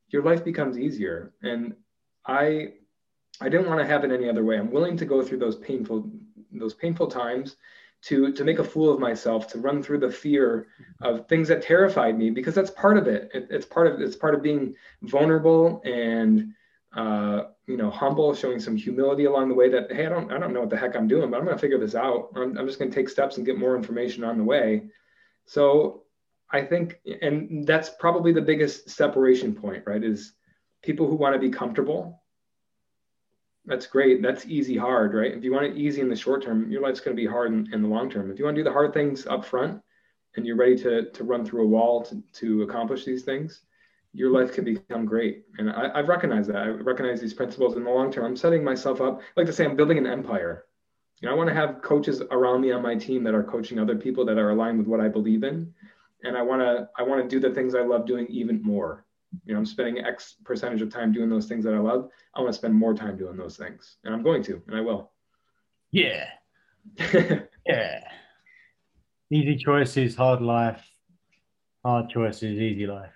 Your 0.10 0.24
life 0.24 0.44
becomes 0.44 0.77
easier. 0.77 1.34
And 1.44 1.74
I 2.25 2.74
I 3.42 3.50
didn't 3.50 3.68
want 3.68 3.80
to 3.80 3.86
have 3.86 4.04
it 4.04 4.12
any 4.12 4.30
other 4.30 4.44
way. 4.44 4.58
I'm 4.58 4.72
willing 4.72 4.98
to 4.98 5.06
go 5.06 5.24
through 5.24 5.40
those 5.40 5.58
painful 5.58 6.10
those 6.52 6.74
painful 6.74 7.08
times 7.08 7.56
to 8.04 8.32
to 8.34 8.44
make 8.44 8.60
a 8.60 8.64
fool 8.64 8.92
of 8.92 9.00
myself, 9.00 9.48
to 9.48 9.60
run 9.60 9.82
through 9.84 10.00
the 10.00 10.12
fear 10.12 10.68
of 11.02 11.28
things 11.28 11.48
that 11.48 11.62
terrified 11.62 12.18
me 12.18 12.30
because 12.30 12.56
that's 12.56 12.72
part 12.72 12.98
of 12.98 13.08
it. 13.08 13.30
it 13.34 13.48
it's 13.50 13.66
part 13.66 13.88
of 13.88 14.02
it's 14.02 14.16
part 14.16 14.36
of 14.36 14.42
being 14.42 14.76
vulnerable 15.04 15.82
and 15.86 16.54
uh, 16.96 17.44
you 17.68 17.78
know 17.78 17.90
humble, 17.90 18.34
showing 18.34 18.60
some 18.60 18.76
humility 18.76 19.26
along 19.26 19.50
the 19.50 19.56
way. 19.56 19.70
That 19.70 19.92
hey, 19.92 20.06
I 20.06 20.10
don't 20.10 20.32
I 20.32 20.40
don't 20.40 20.54
know 20.54 20.62
what 20.62 20.70
the 20.70 20.78
heck 20.78 20.96
I'm 20.96 21.08
doing, 21.08 21.30
but 21.30 21.38
I'm 21.38 21.46
going 21.46 21.56
to 21.56 21.62
figure 21.62 21.80
this 21.80 21.96
out. 21.96 22.30
I'm, 22.36 22.58
I'm 22.58 22.68
just 22.68 22.80
going 22.80 22.92
to 22.92 22.96
take 22.96 23.10
steps 23.10 23.38
and 23.38 23.46
get 23.46 23.58
more 23.58 23.76
information 23.76 24.24
on 24.24 24.38
the 24.38 24.44
way. 24.44 24.84
So 25.46 26.04
I 26.52 26.62
think, 26.64 27.00
and 27.22 27.66
that's 27.66 27.90
probably 28.00 28.34
the 28.34 28.42
biggest 28.42 28.90
separation 28.90 29.56
point, 29.56 29.84
right? 29.86 30.04
Is 30.04 30.34
people 30.84 31.08
who 31.08 31.16
want 31.16 31.34
to 31.34 31.40
be 31.40 31.50
comfortable 31.50 32.21
that's 33.66 33.86
great. 33.86 34.22
That's 34.22 34.46
easy, 34.46 34.76
hard, 34.76 35.14
right? 35.14 35.34
If 35.34 35.44
you 35.44 35.54
want 35.54 35.66
it 35.66 35.78
easy 35.78 36.02
in 36.02 36.10
the 36.10 36.16
short 36.16 36.44
term, 36.44 36.72
your 36.72 36.82
life's 36.82 37.00
going 37.00 37.16
to 37.16 37.22
be 37.22 37.28
hard 37.28 37.52
in, 37.52 37.72
in, 37.74 37.84
the 37.84 37.88
long 37.88 38.10
term. 38.10 38.32
If 38.32 38.40
you 38.40 38.46
want 38.46 38.56
to 38.56 38.62
do 38.62 38.64
the 38.64 38.74
hard 38.74 38.94
things 38.94 39.28
up 39.28 39.46
front 39.46 39.82
and 40.36 40.46
you're 40.46 40.56
ready 40.56 40.76
to, 40.78 41.12
to 41.12 41.24
run 41.24 41.46
through 41.46 41.64
a 41.64 41.68
wall 41.68 42.02
to, 42.04 42.24
to 42.34 42.64
accomplish 42.64 43.06
these 43.06 43.24
things, 43.24 43.62
your 44.14 44.32
life 44.32 44.54
can 44.54 44.66
become 44.66 45.06
great. 45.06 45.46
And 45.58 45.70
I, 45.70 45.92
I've 45.94 46.10
recognized 46.10 46.50
that. 46.50 46.58
I 46.58 46.68
recognize 46.68 47.22
these 47.22 47.34
principles 47.34 47.76
in 47.76 47.84
the 47.84 47.90
long 47.90 48.12
term. 48.12 48.26
I'm 48.26 48.36
setting 48.36 48.64
myself 48.64 49.00
up, 49.00 49.22
like 49.36 49.46
to 49.46 49.54
say, 49.54 49.66
I'm 49.66 49.76
building 49.76 49.98
an 49.98 50.08
empire. 50.08 50.66
You 51.22 51.30
know, 51.30 51.36
I 51.36 51.38
want 51.38 51.50
to 51.50 51.54
have 51.54 51.84
coaches 51.84 52.22
around 52.32 52.62
me 52.62 52.72
on 52.72 52.82
my 52.82 52.96
team 52.96 53.24
that 53.26 53.36
are 53.36 53.44
coaching 53.44 53.78
other 53.78 53.96
people 53.96 54.26
that 54.26 54.40
are 54.40 54.50
aligned 54.50 54.80
with 54.80 54.88
what 54.88 55.00
I 55.00 55.08
believe 55.08 55.44
in. 55.44 55.72
And 56.24 56.36
I 56.36 56.42
want 56.42 56.62
to, 56.62 56.90
I 56.98 57.04
want 57.04 57.22
to 57.22 57.30
do 57.30 57.40
the 57.40 57.54
things 57.54 57.76
I 57.76 57.82
love 57.82 58.08
doing 58.08 58.26
even 58.28 58.62
more 58.64 59.06
you 59.46 59.53
know, 59.53 59.59
I'm 59.59 59.65
spending 59.65 60.03
X 60.03 60.35
percentage 60.44 60.81
of 60.81 60.89
time 60.89 61.11
doing 61.11 61.29
those 61.29 61.48
things 61.48 61.63
that 61.65 61.74
I 61.74 61.79
love. 61.79 62.09
I 62.35 62.41
want 62.41 62.51
to 62.53 62.57
spend 62.57 62.74
more 62.74 62.94
time 62.94 63.17
doing 63.17 63.37
those 63.37 63.57
things, 63.57 63.98
and 64.03 64.13
I'm 64.13 64.24
going 64.24 64.44
to, 64.44 64.61
and 64.67 64.75
I 64.75 64.81
will. 64.81 65.11
Yeah, 65.91 66.25
yeah. 67.65 68.03
Easy 69.31 69.55
choices, 69.57 70.15
hard 70.15 70.41
life. 70.41 70.83
Hard 71.83 72.09
choices, 72.09 72.59
easy 72.59 72.85
life. 72.85 73.13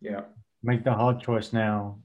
Yeah. 0.00 0.22
Make 0.62 0.84
the 0.84 0.94
hard 0.94 1.20
choice 1.20 1.52
now 1.52 1.98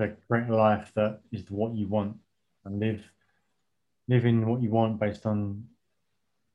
to 0.00 0.16
create 0.28 0.48
a 0.48 0.56
life 0.56 0.90
that 0.96 1.20
is 1.32 1.44
what 1.50 1.74
you 1.74 1.86
want, 1.86 2.16
and 2.64 2.80
live 2.80 3.02
living 4.08 4.46
what 4.46 4.62
you 4.62 4.70
want 4.70 5.00
based 5.00 5.26
on 5.26 5.64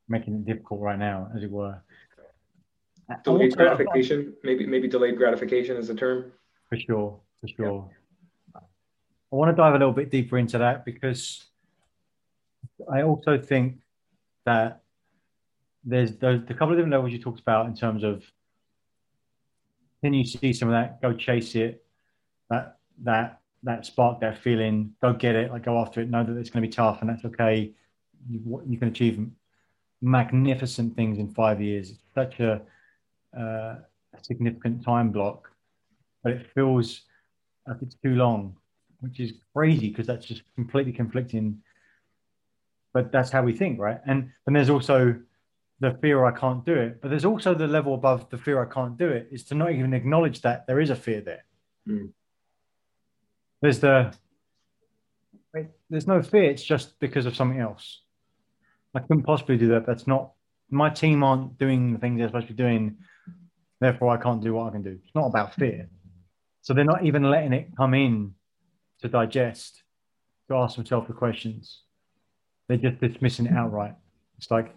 making 0.07 0.35
it 0.35 0.45
difficult 0.45 0.81
right 0.81 0.99
now, 0.99 1.29
as 1.35 1.43
it 1.43 1.51
were. 1.51 1.81
Delayed 3.23 3.55
gratification, 3.55 4.33
maybe 4.43 4.65
maybe 4.65 4.87
delayed 4.87 5.17
gratification 5.17 5.77
is 5.77 5.89
a 5.89 5.95
term. 5.95 6.31
For 6.69 6.77
sure, 6.77 7.19
for 7.41 7.47
sure. 7.47 7.89
Yeah. 7.89 8.61
I 9.31 9.35
want 9.35 9.49
to 9.49 9.55
dive 9.55 9.73
a 9.73 9.77
little 9.77 9.93
bit 9.93 10.11
deeper 10.11 10.37
into 10.37 10.57
that 10.57 10.85
because 10.85 11.45
I 12.91 13.03
also 13.03 13.37
think 13.37 13.79
that 14.45 14.81
there's 15.83 16.17
those 16.17 16.41
the 16.45 16.53
couple 16.53 16.71
of 16.71 16.77
different 16.77 16.91
levels 16.91 17.11
you 17.11 17.19
talked 17.19 17.39
about 17.39 17.65
in 17.65 17.75
terms 17.75 18.03
of 18.03 18.23
can 20.03 20.13
you 20.13 20.25
see 20.25 20.51
some 20.51 20.67
of 20.67 20.73
that, 20.73 21.01
go 21.01 21.13
chase 21.13 21.55
it, 21.55 21.83
that 22.49 22.77
that 23.03 23.39
that 23.63 23.85
spark, 23.85 24.19
that 24.21 24.37
feeling, 24.39 24.93
go 25.01 25.13
get 25.13 25.35
it, 25.35 25.51
like 25.51 25.65
go 25.65 25.77
after 25.79 26.01
it, 26.01 26.09
know 26.09 26.23
that 26.23 26.37
it's 26.37 26.49
going 26.49 26.63
to 26.63 26.67
be 26.67 26.73
tough 26.73 27.01
and 27.01 27.09
that's 27.09 27.23
okay. 27.25 27.71
You, 28.29 28.63
you 28.67 28.77
can 28.77 28.87
achieve 28.87 29.25
magnificent 30.01 30.95
things 30.95 31.19
in 31.19 31.31
five 31.33 31.61
years. 31.61 31.91
It's 31.91 32.01
such 32.13 32.39
a 32.39 32.61
uh, 33.37 33.75
a 34.13 34.23
significant 34.23 34.83
time 34.83 35.11
block, 35.11 35.49
but 36.23 36.33
it 36.33 36.47
feels 36.53 37.01
like 37.67 37.77
it's 37.81 37.95
too 37.95 38.15
long, 38.15 38.55
which 38.99 39.19
is 39.19 39.33
crazy 39.55 39.89
because 39.89 40.07
that's 40.07 40.25
just 40.25 40.43
completely 40.55 40.91
conflicting. 40.91 41.61
But 42.93 43.11
that's 43.11 43.31
how 43.31 43.43
we 43.43 43.53
think, 43.53 43.79
right? 43.79 43.99
And 44.05 44.31
and 44.45 44.55
there's 44.55 44.69
also 44.69 45.15
the 45.79 45.97
fear 46.01 46.25
I 46.25 46.31
can't 46.31 46.65
do 46.65 46.75
it, 46.75 47.01
but 47.01 47.09
there's 47.09 47.25
also 47.25 47.53
the 47.53 47.67
level 47.67 47.95
above 47.95 48.29
the 48.29 48.37
fear 48.37 48.61
I 48.61 48.71
can't 48.71 48.97
do 48.97 49.09
it 49.09 49.29
is 49.31 49.43
to 49.45 49.55
not 49.55 49.71
even 49.71 49.93
acknowledge 49.93 50.41
that 50.41 50.67
there 50.67 50.79
is 50.79 50.89
a 50.89 50.95
fear 50.95 51.21
there. 51.21 51.43
Mm. 51.87 52.11
There's 53.61 53.79
the 53.79 54.13
there's 55.89 56.07
no 56.07 56.21
fear. 56.21 56.43
It's 56.43 56.63
just 56.63 56.99
because 56.99 57.25
of 57.25 57.35
something 57.35 57.59
else. 57.59 58.01
I 58.95 58.99
couldn't 58.99 59.23
possibly 59.23 59.57
do 59.57 59.69
that. 59.69 59.85
That's 59.85 60.07
not 60.07 60.31
my 60.69 60.89
team 60.89 61.23
aren't 61.23 61.57
doing 61.57 61.93
the 61.93 61.99
things 61.99 62.17
they're 62.17 62.29
supposed 62.29 62.47
to 62.47 62.53
be 62.53 62.63
doing 62.63 62.97
Therefore, 63.81 64.09
I 64.15 64.17
can't 64.17 64.43
do 64.43 64.53
what 64.53 64.67
I 64.67 64.69
can 64.69 64.83
do. 64.83 64.99
It's 65.03 65.15
not 65.15 65.25
about 65.25 65.55
fear. 65.55 65.89
So 66.61 66.73
they're 66.73 66.85
not 66.85 67.03
even 67.03 67.23
letting 67.23 67.51
it 67.51 67.75
come 67.75 67.95
in 67.95 68.35
to 69.01 69.09
digest, 69.09 69.81
to 70.47 70.55
ask 70.55 70.75
themselves 70.75 71.07
the 71.07 71.13
questions. 71.13 71.81
They're 72.67 72.77
just 72.77 73.01
dismissing 73.01 73.47
it 73.47 73.53
outright. 73.53 73.95
It's 74.37 74.51
like, 74.51 74.73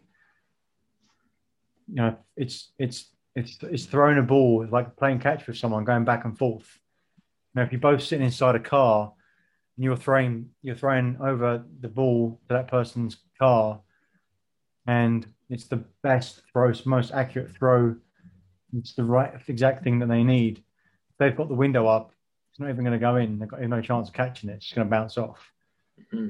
you 1.86 1.96
know, 1.96 2.16
it's 2.34 2.72
it's 2.78 3.10
it's 3.36 3.58
it's 3.62 3.84
throwing 3.84 4.16
a 4.16 4.22
ball. 4.22 4.62
It's 4.62 4.72
like 4.72 4.96
playing 4.96 5.18
catch 5.20 5.46
with 5.46 5.58
someone, 5.58 5.84
going 5.84 6.06
back 6.06 6.24
and 6.24 6.36
forth. 6.36 6.80
Now, 7.54 7.62
if 7.62 7.72
you're 7.72 7.80
both 7.82 8.02
sitting 8.02 8.24
inside 8.24 8.54
a 8.54 8.60
car 8.60 9.12
and 9.76 9.84
you're 9.84 9.96
throwing 9.96 10.48
you're 10.62 10.76
throwing 10.76 11.18
over 11.20 11.62
the 11.80 11.88
ball 11.88 12.40
to 12.48 12.54
that 12.54 12.68
person's 12.68 13.18
car, 13.38 13.82
and 14.86 15.26
it's 15.50 15.66
the 15.66 15.84
best 16.02 16.40
throw, 16.50 16.72
most 16.86 17.12
accurate 17.12 17.54
throw 17.54 17.96
it's 18.76 18.94
the 18.94 19.04
right 19.04 19.32
exact 19.48 19.84
thing 19.84 19.98
that 20.00 20.08
they 20.08 20.22
need. 20.22 20.58
If 20.58 21.18
they've 21.18 21.36
got 21.36 21.48
the 21.48 21.54
window 21.54 21.86
up, 21.86 22.12
it's 22.50 22.60
not 22.60 22.70
even 22.70 22.84
going 22.84 22.98
to 22.98 22.98
go 22.98 23.16
in. 23.16 23.38
They've 23.38 23.48
got 23.48 23.60
no 23.62 23.80
chance 23.80 24.08
of 24.08 24.14
catching 24.14 24.50
it. 24.50 24.54
It's 24.54 24.66
just 24.66 24.76
going 24.76 24.86
to 24.86 24.90
bounce 24.90 25.18
off. 25.18 25.52
Mm-hmm. 26.12 26.28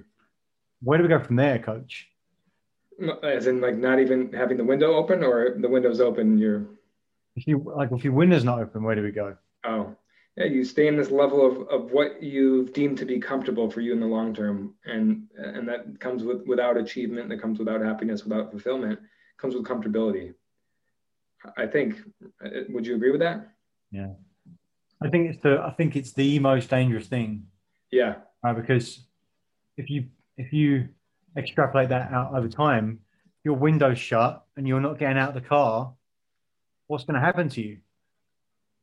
Where 0.82 0.98
do 0.98 1.04
we 1.04 1.08
go 1.08 1.22
from 1.22 1.36
there, 1.36 1.58
coach? 1.58 2.08
As 3.22 3.46
in, 3.46 3.60
like, 3.60 3.76
not 3.76 3.98
even 3.98 4.32
having 4.32 4.56
the 4.56 4.64
window 4.64 4.94
open, 4.94 5.24
or 5.24 5.56
the 5.58 5.68
window's 5.68 6.00
open. 6.00 6.38
You're 6.38 6.66
if 7.36 7.46
you 7.46 7.72
like, 7.76 7.90
if 7.90 8.04
your 8.04 8.12
window's 8.12 8.44
not 8.44 8.60
open, 8.60 8.84
where 8.84 8.94
do 8.94 9.02
we 9.02 9.10
go? 9.10 9.36
Oh, 9.64 9.96
yeah, 10.36 10.44
you 10.44 10.64
stay 10.64 10.86
in 10.86 10.96
this 10.96 11.10
level 11.10 11.44
of, 11.46 11.68
of 11.68 11.92
what 11.92 12.22
you've 12.22 12.72
deemed 12.72 12.98
to 12.98 13.04
be 13.04 13.18
comfortable 13.18 13.70
for 13.70 13.80
you 13.80 13.92
in 13.92 14.00
the 14.00 14.06
long 14.06 14.34
term, 14.34 14.74
and 14.84 15.28
and 15.36 15.68
that 15.68 15.98
comes 16.00 16.22
with 16.22 16.46
without 16.46 16.76
achievement, 16.76 17.28
that 17.28 17.40
comes 17.40 17.58
without 17.58 17.80
happiness, 17.80 18.24
without 18.24 18.50
fulfillment, 18.50 19.00
comes 19.38 19.54
with 19.54 19.64
comfortability. 19.64 20.34
I 21.56 21.66
think. 21.66 21.96
Uh, 22.44 22.48
would 22.70 22.86
you 22.86 22.96
agree 22.96 23.10
with 23.10 23.20
that? 23.20 23.48
Yeah, 23.90 24.08
I 25.02 25.08
think 25.08 25.30
it's 25.30 25.42
the 25.42 25.60
I 25.60 25.70
think 25.70 25.96
it's 25.96 26.12
the 26.12 26.38
most 26.38 26.70
dangerous 26.70 27.06
thing. 27.06 27.46
Yeah, 27.90 28.16
uh, 28.46 28.54
because 28.54 29.06
if 29.76 29.90
you 29.90 30.06
if 30.36 30.52
you 30.52 30.88
extrapolate 31.36 31.88
that 31.90 32.12
out 32.12 32.34
over 32.34 32.48
time, 32.48 33.00
your 33.44 33.54
window's 33.54 33.98
shut 33.98 34.44
and 34.56 34.66
you're 34.66 34.80
not 34.80 34.98
getting 34.98 35.18
out 35.18 35.30
of 35.30 35.34
the 35.34 35.48
car. 35.48 35.92
What's 36.86 37.04
going 37.04 37.14
to 37.14 37.20
happen 37.20 37.48
to 37.50 37.62
you? 37.62 37.78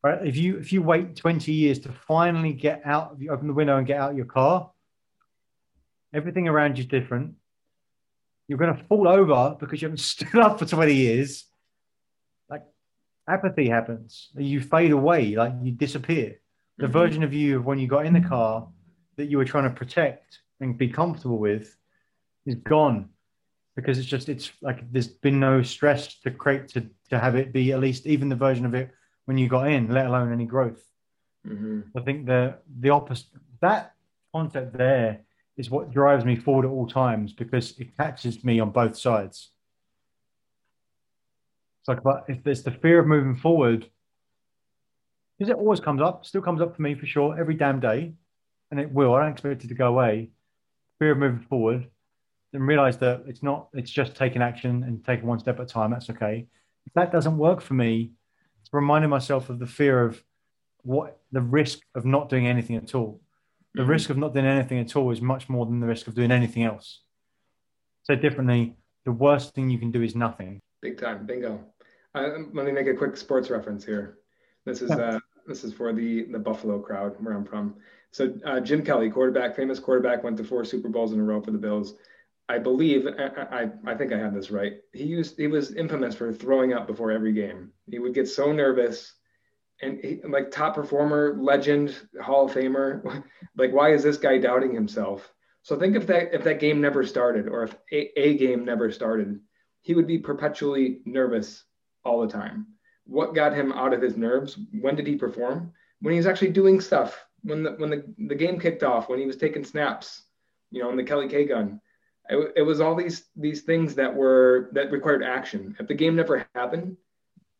Right? 0.03 0.25
If 0.25 0.35
you 0.35 0.57
if 0.57 0.73
you 0.73 0.81
wait 0.81 1.15
20 1.15 1.51
years 1.51 1.79
to 1.79 1.91
finally 2.07 2.53
get 2.53 2.81
out, 2.85 3.17
you 3.19 3.31
open 3.31 3.47
the 3.47 3.53
window 3.53 3.77
and 3.77 3.85
get 3.85 3.99
out 3.99 4.15
your 4.15 4.25
car, 4.25 4.71
everything 6.13 6.47
around 6.47 6.77
you 6.77 6.83
is 6.83 6.89
different. 6.89 7.35
You're 8.47 8.57
going 8.57 8.75
to 8.75 8.83
fall 8.85 9.07
over 9.07 9.55
because 9.59 9.81
you 9.81 9.87
haven't 9.87 9.97
stood 9.99 10.35
up 10.37 10.59
for 10.59 10.65
20 10.65 10.93
years. 10.93 11.45
Apathy 13.27 13.69
happens. 13.69 14.29
You 14.35 14.61
fade 14.61 14.91
away, 14.91 15.35
like 15.35 15.53
you 15.61 15.71
disappear. 15.71 16.39
The 16.77 16.85
mm-hmm. 16.85 16.93
version 16.93 17.23
of 17.23 17.33
you 17.33 17.57
of 17.57 17.65
when 17.65 17.79
you 17.79 17.87
got 17.87 18.05
in 18.05 18.13
the 18.13 18.21
car 18.21 18.67
that 19.17 19.25
you 19.25 19.37
were 19.37 19.45
trying 19.45 19.65
to 19.65 19.75
protect 19.75 20.39
and 20.59 20.77
be 20.77 20.87
comfortable 20.87 21.37
with 21.37 21.75
is 22.45 22.55
gone 22.55 23.09
because 23.75 23.97
it's 23.97 24.07
just 24.07 24.29
it's 24.29 24.51
like 24.61 24.91
there's 24.91 25.07
been 25.07 25.39
no 25.39 25.61
stress 25.61 26.19
to 26.21 26.31
create 26.31 26.67
to 26.69 26.89
to 27.09 27.19
have 27.19 27.35
it 27.35 27.53
be 27.53 27.71
at 27.71 27.79
least 27.79 28.05
even 28.05 28.29
the 28.29 28.35
version 28.35 28.65
of 28.65 28.73
it 28.73 28.91
when 29.25 29.37
you 29.37 29.47
got 29.47 29.67
in, 29.67 29.89
let 29.89 30.07
alone 30.07 30.31
any 30.31 30.45
growth. 30.45 30.83
Mm-hmm. 31.47 31.97
I 31.97 32.01
think 32.01 32.25
the 32.25 32.57
the 32.79 32.89
opposite 32.89 33.27
that 33.61 33.93
concept 34.33 34.77
there 34.77 35.21
is 35.57 35.69
what 35.69 35.91
drives 35.91 36.25
me 36.25 36.35
forward 36.35 36.65
at 36.65 36.71
all 36.71 36.87
times 36.87 37.33
because 37.33 37.77
it 37.79 37.95
catches 37.97 38.43
me 38.43 38.59
on 38.59 38.71
both 38.71 38.97
sides. 38.97 39.51
It's 41.81 41.87
like, 41.87 42.03
but 42.03 42.25
if 42.27 42.43
there's 42.43 42.63
the 42.63 42.71
fear 42.71 42.99
of 42.99 43.07
moving 43.07 43.35
forward, 43.35 43.89
because 45.37 45.49
it 45.49 45.57
always 45.57 45.79
comes 45.79 46.01
up, 46.01 46.25
still 46.25 46.41
comes 46.41 46.61
up 46.61 46.75
for 46.75 46.81
me 46.81 46.93
for 46.95 47.05
sure 47.05 47.39
every 47.39 47.55
damn 47.55 47.79
day, 47.79 48.13
and 48.69 48.79
it 48.79 48.91
will. 48.91 49.13
I 49.13 49.21
don't 49.21 49.31
expect 49.31 49.63
it 49.63 49.67
to 49.67 49.73
go 49.73 49.87
away. 49.87 50.29
Fear 50.99 51.11
of 51.13 51.17
moving 51.17 51.45
forward, 51.49 51.89
and 52.53 52.67
realize 52.67 52.97
that 52.99 53.23
it's 53.27 53.41
not. 53.41 53.69
It's 53.73 53.91
just 53.91 54.15
taking 54.15 54.41
action 54.41 54.83
and 54.83 55.03
taking 55.03 55.25
one 55.25 55.39
step 55.39 55.59
at 55.59 55.63
a 55.63 55.65
time. 55.65 55.91
That's 55.91 56.09
okay. 56.11 56.47
If 56.85 56.93
that 56.93 57.11
doesn't 57.11 57.37
work 57.37 57.61
for 57.61 57.73
me, 57.73 58.11
it's 58.61 58.69
reminding 58.71 59.09
myself 59.09 59.49
of 59.49 59.59
the 59.59 59.67
fear 59.67 60.03
of 60.03 60.23
what 60.83 61.19
the 61.31 61.41
risk 61.41 61.79
of 61.95 62.05
not 62.05 62.29
doing 62.29 62.47
anything 62.47 62.75
at 62.75 62.93
all 62.95 63.21
the 63.73 63.81
mm-hmm. 63.81 63.91
risk 63.91 64.09
of 64.09 64.17
not 64.17 64.33
doing 64.33 64.45
anything 64.45 64.79
at 64.79 64.95
all 64.95 65.11
is 65.11 65.21
much 65.21 65.47
more 65.49 65.65
than 65.65 65.79
the 65.79 65.87
risk 65.87 66.07
of 66.07 66.15
doing 66.15 66.31
anything 66.31 66.63
else. 66.63 67.01
So 68.03 68.15
differently, 68.15 68.75
the 69.05 69.11
worst 69.11 69.53
thing 69.53 69.69
you 69.69 69.79
can 69.79 69.91
do 69.91 70.01
is 70.01 70.15
nothing. 70.15 70.61
Big 70.81 70.99
time, 70.99 71.25
bingo. 71.25 71.63
Uh, 72.13 72.29
let 72.53 72.65
me 72.65 72.71
make 72.71 72.87
a 72.87 72.93
quick 72.93 73.15
sports 73.15 73.49
reference 73.49 73.85
here. 73.85 74.17
This 74.65 74.81
is 74.81 74.91
uh, 74.91 75.19
this 75.47 75.63
is 75.63 75.73
for 75.73 75.93
the 75.93 76.23
the 76.31 76.39
Buffalo 76.39 76.79
crowd 76.79 77.15
where 77.19 77.33
I'm 77.33 77.45
from. 77.45 77.75
So 78.11 78.33
uh, 78.45 78.59
Jim 78.59 78.83
Kelly, 78.83 79.09
quarterback, 79.09 79.55
famous 79.55 79.79
quarterback, 79.79 80.23
went 80.23 80.37
to 80.37 80.43
four 80.43 80.65
Super 80.65 80.89
Bowls 80.89 81.13
in 81.13 81.19
a 81.19 81.23
row 81.23 81.41
for 81.41 81.51
the 81.51 81.57
Bills. 81.57 81.95
I 82.49 82.57
believe 82.57 83.07
I, 83.07 83.63
I, 83.63 83.69
I 83.87 83.95
think 83.95 84.11
I 84.11 84.17
have 84.17 84.33
this 84.33 84.51
right. 84.51 84.73
He 84.91 85.05
used 85.05 85.37
he 85.37 85.47
was 85.47 85.73
infamous 85.73 86.15
for 86.15 86.33
throwing 86.33 86.73
up 86.73 86.87
before 86.87 87.11
every 87.11 87.31
game. 87.31 87.71
He 87.89 87.99
would 87.99 88.13
get 88.13 88.27
so 88.27 88.51
nervous 88.51 89.13
and 89.81 89.99
he, 90.03 90.19
like 90.27 90.51
top 90.51 90.75
performer, 90.75 91.37
legend, 91.39 91.95
Hall 92.21 92.45
of 92.45 92.53
Famer. 92.53 93.23
like, 93.57 93.71
why 93.71 93.93
is 93.93 94.03
this 94.03 94.17
guy 94.17 94.37
doubting 94.37 94.73
himself? 94.73 95.31
So 95.63 95.77
think 95.77 95.95
if 95.95 96.07
that 96.07 96.33
if 96.33 96.43
that 96.43 96.59
game 96.59 96.81
never 96.81 97.05
started, 97.05 97.47
or 97.47 97.63
if 97.63 97.75
a, 97.91 98.19
a 98.19 98.37
game 98.37 98.65
never 98.65 98.91
started, 98.91 99.39
he 99.81 99.93
would 99.93 100.07
be 100.07 100.17
perpetually 100.17 101.01
nervous 101.05 101.63
all 102.03 102.21
the 102.21 102.31
time. 102.31 102.67
What 103.05 103.35
got 103.35 103.53
him 103.53 103.71
out 103.71 103.93
of 103.93 104.01
his 104.01 104.15
nerves? 104.15 104.57
When 104.79 104.95
did 104.95 105.07
he 105.07 105.15
perform? 105.15 105.73
When 106.01 106.13
he 106.13 106.17
was 106.17 106.27
actually 106.27 106.51
doing 106.51 106.79
stuff. 106.79 107.25
When 107.43 107.63
the 107.63 107.71
when 107.71 107.89
the, 107.89 108.03
the 108.27 108.35
game 108.35 108.59
kicked 108.59 108.83
off, 108.83 109.09
when 109.09 109.19
he 109.19 109.25
was 109.25 109.37
taking 109.37 109.63
snaps, 109.63 110.23
you 110.69 110.81
know, 110.81 110.91
in 110.91 110.97
the 110.97 111.03
Kelly 111.03 111.27
K 111.27 111.45
gun. 111.45 111.81
It, 112.29 112.53
it 112.57 112.61
was 112.61 112.79
all 112.79 112.95
these 112.95 113.25
these 113.35 113.63
things 113.63 113.95
that 113.95 114.15
were 114.15 114.69
that 114.73 114.91
required 114.91 115.23
action. 115.23 115.75
If 115.79 115.87
the 115.87 115.95
game 115.95 116.15
never 116.15 116.45
happened, 116.53 116.97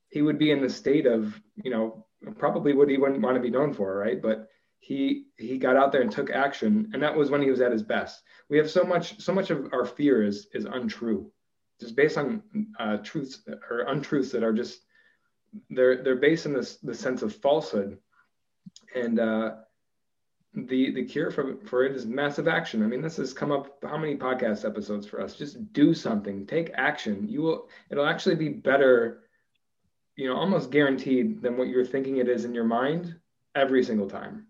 he 0.10 0.22
would 0.22 0.38
be 0.38 0.52
in 0.52 0.62
the 0.62 0.70
state 0.70 1.08
of 1.08 1.40
you 1.64 1.72
know 1.72 2.06
probably 2.38 2.74
what 2.74 2.90
he 2.90 2.98
wouldn't 2.98 3.22
want 3.22 3.36
to 3.36 3.42
be 3.42 3.50
known 3.50 3.74
for, 3.74 3.98
right? 3.98 4.22
But 4.22 4.48
he 4.80 5.26
he 5.38 5.58
got 5.58 5.76
out 5.76 5.92
there 5.92 6.02
and 6.02 6.12
took 6.12 6.30
action, 6.30 6.90
and 6.94 7.02
that 7.02 7.16
was 7.16 7.30
when 7.30 7.42
he 7.42 7.50
was 7.50 7.62
at 7.62 7.72
his 7.72 7.84
best. 7.84 8.22
We 8.50 8.58
have 8.58 8.70
so 8.70 8.84
much 8.84 9.20
so 9.20 9.34
much 9.34 9.50
of 9.50 9.74
our 9.74 9.86
fear 9.86 10.24
is 10.24 10.48
is 10.54 10.66
untrue, 10.66 11.32
just 11.82 11.96
based 11.96 12.18
on 12.18 12.42
uh, 12.80 12.98
truths 12.98 13.42
or 13.70 13.82
untruths 13.88 14.32
that 14.32 14.44
are 14.44 14.54
just 14.54 14.82
they're 15.70 16.02
they're 16.02 16.16
based 16.16 16.46
in 16.46 16.54
this 16.54 16.78
the 16.78 16.94
sense 16.94 17.22
of 17.22 17.36
falsehood, 17.36 17.98
and 18.96 19.20
uh, 19.20 19.56
the 20.54 20.92
the 20.92 21.04
cure 21.04 21.30
for 21.32 21.58
for 21.66 21.84
it 21.84 21.94
is 21.94 22.06
massive 22.06 22.48
action. 22.48 22.84
I 22.84 22.88
mean, 22.88 23.02
this 23.02 23.18
has 23.18 23.34
come 23.34 23.52
up 23.52 23.78
how 23.84 23.98
many 23.98 24.16
podcast 24.16 24.64
episodes 24.66 25.06
for 25.06 25.20
us? 25.20 25.36
Just 25.36 25.74
do 25.74 25.94
something, 25.94 26.46
take 26.46 26.72
action. 26.76 27.28
You 27.28 27.42
will 27.42 27.70
it'll 27.90 28.08
actually 28.08 28.36
be 28.36 28.50
better 28.50 29.24
you 30.16 30.28
know, 30.28 30.36
almost 30.36 30.72
guaranteed 30.72 31.42
than 31.42 31.58
what 31.58 31.68
you're 31.68 31.86
thinking 31.86 32.18
it 32.18 32.30
is 32.30 32.46
in 32.46 32.54
your 32.54 32.64
mind 32.64 33.16
every 33.56 33.84
single 33.84 34.10
time. 34.10 34.46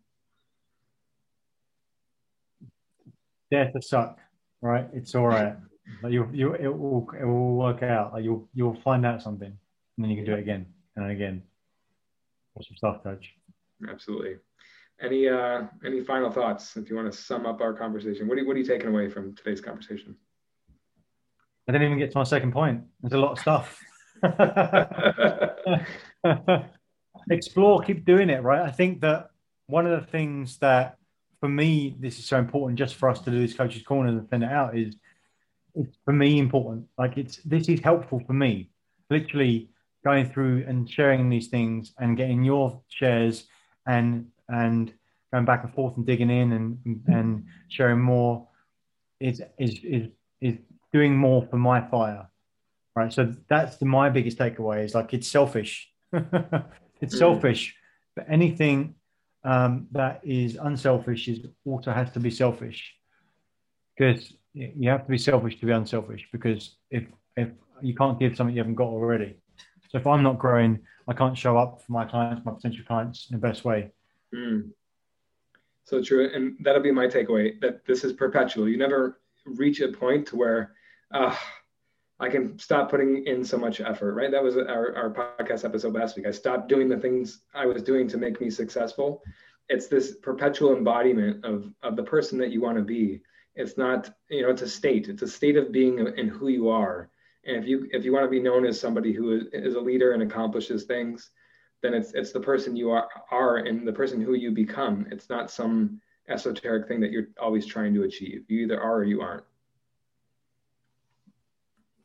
Death 3.52 3.74
to 3.74 3.82
suck, 3.82 4.20
right? 4.62 4.88
It's 4.94 5.16
all 5.16 5.28
right. 5.28 5.56
Like 6.04 6.14
you, 6.14 6.30
you, 6.32 6.54
it 6.54 6.68
will, 6.68 7.10
it 7.20 7.26
will 7.26 7.56
work 7.56 7.84
out. 7.84 8.14
Like 8.14 8.24
you'll, 8.24 8.48
you'll 8.54 8.80
find 8.82 9.06
out 9.06 9.22
something, 9.22 9.48
and 9.48 9.58
then 9.98 10.10
you 10.10 10.18
can 10.18 10.26
do 10.26 10.34
it 10.34 10.40
again 10.40 10.66
and 10.96 11.12
again. 11.12 11.44
What's 12.54 12.68
some 12.68 12.78
soft 12.78 13.04
touch? 13.04 13.34
Absolutely. 13.90 14.36
Any, 15.02 15.28
uh, 15.28 15.64
any 15.86 16.04
final 16.04 16.30
thoughts? 16.30 16.78
If 16.78 16.90
you 16.90 16.96
want 16.96 17.12
to 17.12 17.18
sum 17.18 17.46
up 17.46 17.62
our 17.62 17.74
conversation, 17.74 18.28
what 18.28 18.38
are, 18.38 18.46
what 18.46 18.56
are 18.56 18.60
you 18.60 18.66
taking 18.66 18.88
away 18.88 19.10
from 19.10 19.36
today's 19.36 19.62
conversation? 19.62 20.16
I 21.68 21.72
didn't 21.72 21.88
even 21.88 22.00
get 22.00 22.12
to 22.12 22.18
my 22.18 22.24
second 22.24 22.52
point. 22.52 22.84
There's 23.02 23.14
a 23.14 23.18
lot 23.18 23.32
of 23.32 23.40
stuff. 23.40 23.82
Explore, 27.32 27.82
keep 27.82 28.06
doing 28.06 28.30
it, 28.30 28.44
right? 28.44 28.62
I 28.62 28.72
think 28.72 29.02
that 29.02 29.30
one 29.68 29.88
of 29.88 30.00
the 30.00 30.06
things 30.06 30.58
that 30.58 30.98
for 31.40 31.50
me, 31.50 31.96
this 32.00 32.20
is 32.20 32.26
so 32.26 32.38
important 32.38 32.78
just 32.78 32.96
for 32.96 33.10
us 33.10 33.20
to 33.22 33.32
do 33.32 33.40
this 33.40 33.56
coaches 33.56 33.82
corner 33.84 34.10
and 34.10 34.28
send 34.30 34.44
it 34.44 34.52
out 34.52 34.78
is 34.78 34.96
it's 35.76 35.98
for 36.06 36.14
me 36.14 36.40
important. 36.40 36.86
Like 36.98 37.18
it's 37.18 37.38
this 37.38 37.70
is 37.70 37.80
helpful 37.80 38.22
for 38.26 38.34
me. 38.34 38.70
Literally 39.10 39.70
going 40.04 40.30
through 40.30 40.66
and 40.68 40.90
sharing 40.90 41.30
these 41.30 41.48
things 41.48 41.94
and 42.00 42.18
getting 42.18 42.44
your 42.44 42.82
shares 42.90 43.48
and 43.88 44.28
and 44.50 44.94
going 45.32 45.46
back 45.46 45.64
and 45.64 45.74
forth 45.74 45.96
and 45.98 46.06
digging 46.06 46.30
in 46.30 46.52
and 46.54 47.02
and 47.08 47.46
sharing 47.70 48.00
more 48.00 48.48
is 49.20 49.42
is 49.58 49.80
is 49.84 50.08
is 50.42 50.58
doing 50.92 51.16
more 51.16 51.48
for 51.50 51.58
my 51.58 51.82
fire 51.90 52.28
right? 52.96 53.12
So 53.12 53.34
that's 53.48 53.78
the, 53.78 53.86
my 53.86 54.10
biggest 54.10 54.38
takeaway 54.38 54.84
is 54.84 54.96
like 54.96 55.14
it's 55.14 55.28
selfish. 55.28 55.90
it's 57.02 57.18
selfish, 57.18 57.76
but 58.16 58.26
anything 58.30 58.96
um, 59.44 59.88
that 59.92 60.22
is 60.24 60.56
unselfish 60.56 61.28
is 61.28 61.40
also 61.66 61.92
has 61.92 62.12
to 62.12 62.20
be 62.20 62.30
selfish 62.30 62.94
because 63.98 64.34
you 64.54 64.90
have 64.90 65.06
to 65.06 65.10
be 65.10 65.18
selfish 65.18 65.60
to 65.60 65.66
be 65.66 65.72
unselfish 65.72 66.28
because 66.32 66.76
if 66.90 67.04
if 67.38 67.50
you 67.82 67.96
can't 67.96 68.20
give 68.20 68.36
something 68.36 68.56
you 68.56 68.62
haven't 68.62 68.76
got 68.76 68.88
already. 68.88 69.36
So 69.90 69.98
if 69.98 70.08
I'm 70.08 70.24
not 70.24 70.40
growing, 70.40 70.80
I 71.08 71.14
can't 71.14 71.38
show 71.38 71.58
up 71.58 71.82
for 71.82 71.92
my 71.92 72.06
clients, 72.06 72.46
my 72.46 72.54
potential 72.54 72.86
clients 72.86 73.28
in 73.30 73.40
the 73.40 73.48
best 73.48 73.66
way. 73.66 73.92
Mm. 74.34 74.70
So 75.86 76.02
true, 76.02 76.30
and 76.34 76.56
that'll 76.62 76.82
be 76.82 76.92
my 76.92 77.08
takeaway. 77.08 77.60
That 77.60 77.86
this 77.86 78.04
is 78.04 78.14
perpetual. 78.14 78.70
You 78.70 78.78
never 78.78 79.20
reach 79.46 79.82
a 79.82 79.90
point 79.90 80.28
to 80.28 80.36
where, 80.36 80.74
uh, 81.14 81.36
I 82.20 82.30
can 82.30 82.58
stop 82.60 82.92
putting 82.92 83.26
in 83.26 83.44
so 83.44 83.58
much 83.58 83.82
effort, 83.82 84.14
right? 84.14 84.30
That 84.30 84.44
was 84.44 84.56
our, 84.56 84.96
our 84.96 85.36
podcast 85.40 85.66
episode 85.66 85.94
last 85.94 86.16
week. 86.16 86.28
I 86.28 86.32
stopped 86.32 86.70
doing 86.70 86.88
the 86.88 87.00
things 87.00 87.42
I 87.56 87.66
was 87.66 87.82
doing 87.82 88.08
to 88.10 88.18
make 88.18 88.40
me 88.40 88.52
successful. 88.52 89.24
It's 89.70 89.88
this 89.88 90.18
perpetual 90.18 90.78
embodiment 90.78 91.44
of, 91.44 91.74
of 91.82 91.96
the 91.96 92.04
person 92.04 92.38
that 92.38 92.52
you 92.52 92.62
want 92.62 92.78
to 92.78 92.84
be. 92.84 93.22
It's 93.56 93.78
not, 93.78 94.10
you 94.30 94.44
know, 94.44 94.50
it's 94.50 94.62
a 94.62 94.70
state. 94.70 95.10
It's 95.10 95.22
a 95.22 95.28
state 95.28 95.58
of 95.58 95.72
being 95.72 96.00
and 96.00 96.30
who 96.30 96.48
you 96.48 96.70
are. 96.70 97.10
And 97.46 97.58
if 97.58 97.68
you 97.68 97.88
if 97.92 98.06
you 98.06 98.14
want 98.14 98.26
to 98.26 98.30
be 98.30 98.40
known 98.40 98.66
as 98.66 98.80
somebody 98.80 99.12
who 99.12 99.42
is, 99.52 99.76
a 99.76 99.80
leader 99.80 100.14
and 100.14 100.24
accomplishes 100.24 100.84
things, 100.84 101.32
then 101.82 101.94
it's 101.94 102.14
it's 102.14 102.32
the 102.32 102.40
person 102.40 102.76
you 102.76 102.92
are, 102.92 103.10
are 103.32 103.58
and 103.58 103.88
the 103.88 103.94
person 103.94 104.22
who 104.22 104.36
you 104.36 104.52
become. 104.52 105.08
It's 105.12 105.30
not 105.30 105.50
some 105.50 106.00
esoteric 106.30 106.88
thing 106.88 107.02
that 107.02 107.12
you're 107.12 107.28
always 107.42 107.66
trying 107.66 107.94
to 107.96 108.04
achieve. 108.04 108.46
You 108.48 108.60
either 108.62 108.80
are 108.80 108.98
or 108.98 109.04
you 109.04 109.22
aren't. 109.22 109.44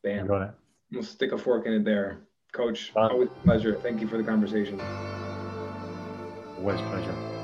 Bam. 0.02 0.26
Got 0.26 0.42
it. 0.42 0.50
We'll 0.90 1.02
stick 1.02 1.32
a 1.32 1.38
fork 1.38 1.66
in 1.66 1.74
it 1.74 1.84
there. 1.84 2.20
Coach, 2.52 2.92
always 2.96 3.28
a 3.28 3.44
pleasure. 3.44 3.78
Thank 3.82 4.00
you 4.00 4.08
for 4.08 4.16
the 4.16 4.24
conversation. 4.24 4.80
Always 6.58 6.80
pleasure. 6.80 7.35